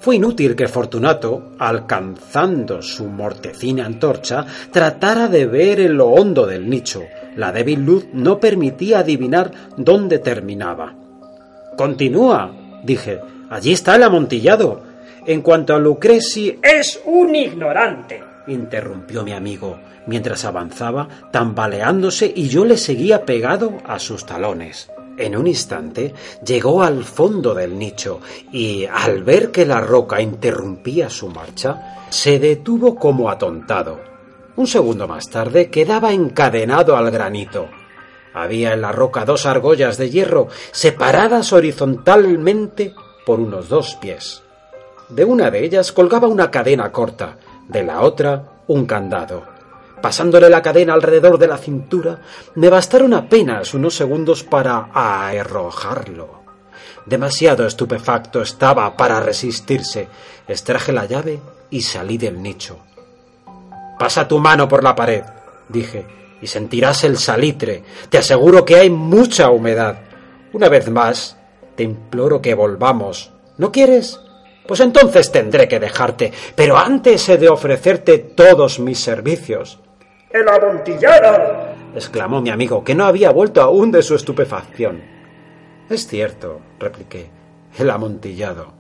[0.01, 6.69] Fue inútil que Fortunato, alcanzando su mortecina antorcha, tratara de ver en lo hondo del
[6.69, 7.03] nicho.
[7.37, 10.95] La débil luz no permitía adivinar dónde terminaba.
[11.77, 12.53] Continúa,
[12.83, 13.21] dije.
[13.51, 14.83] Allí está el amontillado.
[15.27, 18.23] En cuanto a Lucreci, Es un ignorante.
[18.47, 24.91] interrumpió mi amigo, mientras avanzaba, tambaleándose y yo le seguía pegado a sus talones.
[25.19, 26.15] En un instante
[26.47, 28.21] llegó al fondo del nicho
[28.53, 33.99] y, al ver que la roca interrumpía su marcha, se detuvo como atontado.
[34.55, 37.69] Un segundo más tarde quedaba encadenado al granito.
[38.33, 42.95] Había en la roca dos argollas de hierro separadas horizontalmente
[43.27, 44.45] por unos dos pies.
[45.09, 49.58] De una de ellas colgaba una cadena corta, de la otra un candado.
[50.03, 52.21] Pasándole la cadena alrededor de la cintura,
[52.55, 56.43] me bastaron apenas unos segundos para arrojarlo.
[57.05, 60.09] Demasiado estupefacto estaba para resistirse.
[60.47, 62.79] Extraje la llave y salí del nicho.
[63.99, 65.25] Pasa tu mano por la pared,
[65.69, 66.07] dije,
[66.41, 67.83] y sentirás el salitre.
[68.09, 69.99] Te aseguro que hay mucha humedad.
[70.53, 71.37] Una vez más,
[71.75, 73.33] te imploro que volvamos.
[73.57, 74.21] ¿No quieres?
[74.67, 79.81] Pues entonces tendré que dejarte, pero antes he de ofrecerte todos mis servicios.
[80.31, 81.69] ¡El amontillado!
[81.95, 85.03] exclamó mi amigo, que no había vuelto aún de su estupefacción.
[85.89, 87.31] Es cierto, repliqué,
[87.79, 88.73] el amontillado.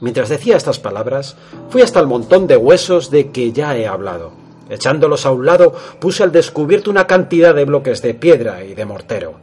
[0.00, 1.36] Mientras decía estas palabras,
[1.68, 4.32] fui hasta el montón de huesos de que ya he hablado.
[4.70, 8.84] Echándolos a un lado, puse al descubierto una cantidad de bloques de piedra y de
[8.84, 9.34] mortero.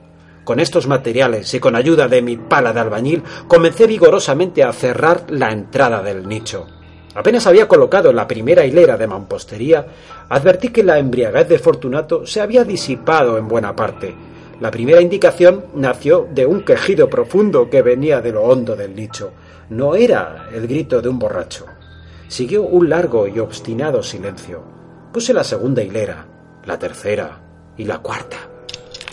[0.46, 5.26] Con estos materiales y con ayuda de mi pala de albañil, comencé vigorosamente a cerrar
[5.30, 6.66] la entrada del nicho.
[7.16, 9.86] Apenas había colocado la primera hilera de mampostería,
[10.30, 14.16] advertí que la embriaguez de Fortunato se había disipado en buena parte.
[14.60, 19.32] La primera indicación nació de un quejido profundo que venía de lo hondo del nicho.
[19.70, 21.66] No era el grito de un borracho.
[22.28, 24.62] Siguió un largo y obstinado silencio.
[25.12, 26.26] Puse la segunda hilera,
[26.66, 27.40] la tercera
[27.78, 28.38] y la cuarta.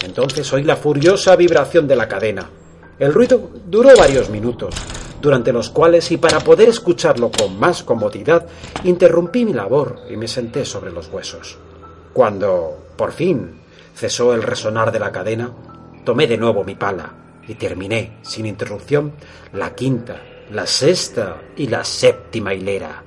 [0.05, 2.51] Entonces oí la furiosa vibración de la cadena.
[2.98, 4.74] El ruido duró varios minutos,
[5.21, 8.47] durante los cuales, y para poder escucharlo con más comodidad,
[8.85, 11.59] interrumpí mi labor y me senté sobre los huesos.
[12.13, 13.61] Cuando, por fin,
[13.95, 15.53] cesó el resonar de la cadena,
[16.05, 17.13] tomé de nuevo mi pala
[17.49, 19.13] y terminé, sin interrupción,
[19.53, 23.03] la quinta, la sexta y la séptima hilera.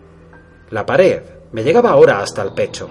[0.69, 1.22] La pared
[1.52, 2.90] me llegaba ahora hasta el pecho.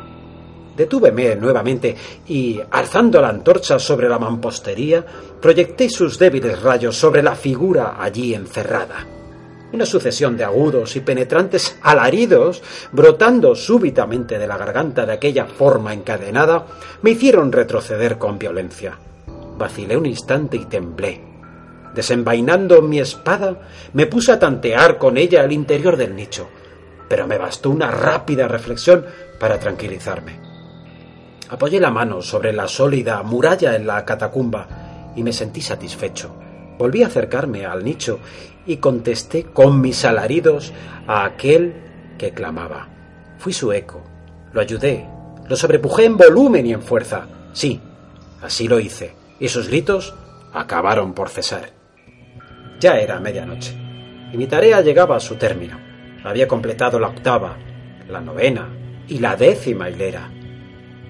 [0.79, 1.97] Detúveme nuevamente
[2.29, 5.05] y, alzando la antorcha sobre la mampostería,
[5.43, 9.05] proyecté sus débiles rayos sobre la figura allí encerrada.
[9.73, 15.93] Una sucesión de agudos y penetrantes alaridos, brotando súbitamente de la garganta de aquella forma
[15.93, 16.65] encadenada,
[17.03, 18.97] me hicieron retroceder con violencia.
[19.59, 21.21] Vacilé un instante y temblé.
[21.93, 26.49] Desenvainando mi espada, me puse a tantear con ella el interior del nicho,
[27.09, 29.05] pero me bastó una rápida reflexión
[29.41, 30.48] para tranquilizarme.
[31.51, 36.35] Apoyé la mano sobre la sólida muralla en la catacumba y me sentí satisfecho.
[36.79, 38.21] Volví a acercarme al nicho
[38.67, 40.73] y contesté con mis alaridos
[41.07, 41.75] a aquel
[42.19, 42.89] que clamaba.
[43.39, 44.03] Fui su eco,
[44.53, 45.07] lo ayudé,
[45.49, 47.27] lo sobrepujé en volumen y en fuerza.
[47.53, 47.81] Sí,
[48.43, 50.15] así lo hice, y sus gritos
[50.53, 51.71] acabaron por cesar.
[52.79, 53.75] Ya era medianoche,
[54.33, 55.79] y mi tarea llegaba a su término.
[56.25, 57.57] Había completado la octava,
[58.09, 58.69] la novena
[59.09, 60.31] y la décima hilera.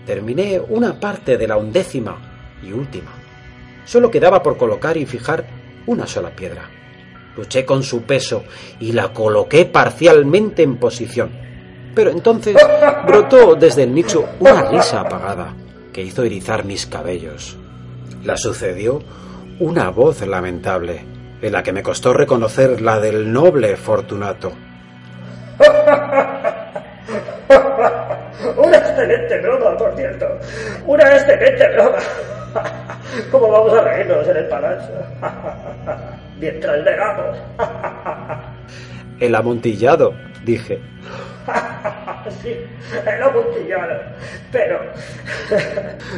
[0.09, 2.17] Terminé una parte de la undécima
[2.63, 3.11] y última.
[3.85, 5.45] Solo quedaba por colocar y fijar
[5.85, 6.63] una sola piedra.
[7.37, 8.45] Luché con su peso
[8.81, 11.29] y la coloqué parcialmente en posición.
[11.95, 12.57] Pero entonces
[13.07, 15.55] brotó desde el nicho una risa apagada
[15.93, 17.59] que hizo erizar mis cabellos.
[18.25, 19.03] La sucedió
[19.61, 21.05] una voz lamentable,
[21.43, 24.53] en la que me costó reconocer la del noble Fortunato.
[28.57, 30.27] Una excelente broma, por cierto.
[30.87, 31.99] Una excelente broma.
[33.31, 34.95] ¿Cómo vamos a reírnos en el palacio?
[36.41, 37.37] Mientras llegamos.
[39.21, 40.15] El amontillado,
[40.45, 40.79] dije.
[42.43, 42.55] Sí,
[43.07, 44.01] el amontillado.
[44.53, 44.81] Pero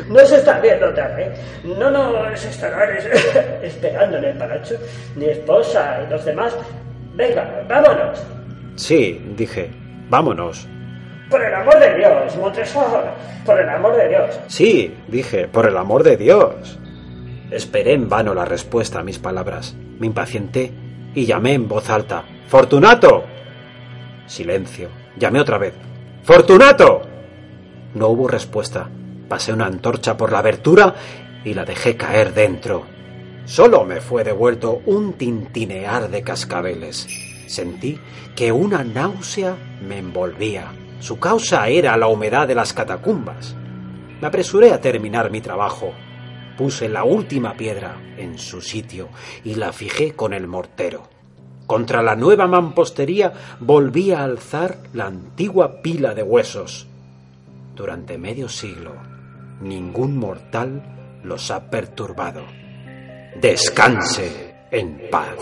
[0.09, 1.33] no se está viendo tarde.
[1.65, 3.09] No nos estarán es-
[3.63, 4.77] esperando en el palacio.
[5.15, 6.57] Mi esposa y los demás.
[7.15, 8.23] Venga, vámonos.
[8.77, 9.71] Sí, dije.
[10.09, 10.69] Vámonos.
[11.31, 13.05] Por el amor de Dios, Montresor.
[13.47, 14.41] Por el amor de Dios.
[14.49, 16.79] Sí, dije, por el amor de Dios.
[17.53, 19.77] Esperé en vano la respuesta a mis palabras.
[19.99, 20.73] Me impacienté
[21.15, 22.25] y llamé en voz alta.
[22.49, 23.25] ¡Fortunato!
[24.27, 24.89] Silencio.
[25.17, 25.75] Llamé otra vez.
[26.25, 27.03] ¡Fortunato!
[27.95, 28.89] No hubo respuesta.
[29.29, 30.95] Pasé una antorcha por la abertura
[31.45, 32.87] y la dejé caer dentro.
[33.45, 37.07] Solo me fue devuelto un tintinear de cascabeles.
[37.47, 38.01] Sentí
[38.35, 40.73] que una náusea me envolvía.
[41.01, 43.57] Su causa era la humedad de las catacumbas.
[44.21, 45.93] Me apresuré a terminar mi trabajo.
[46.59, 49.09] Puse la última piedra en su sitio
[49.43, 51.09] y la fijé con el mortero.
[51.67, 56.87] Contra la nueva mampostería volví a alzar la antigua pila de huesos.
[57.75, 58.93] Durante medio siglo,
[59.63, 62.43] ningún mortal los ha perturbado.
[63.41, 65.39] Descanse en paz.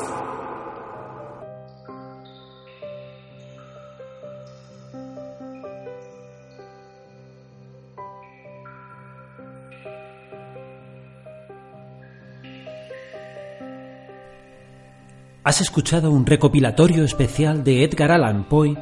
[15.48, 18.76] Has escuchado un recopilatorio especial de Edgar Allan Poe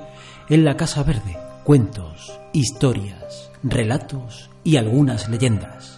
[0.49, 1.39] en la Casa Verde.
[1.63, 5.95] Cuentos, historias, relatos y algunas leyendas.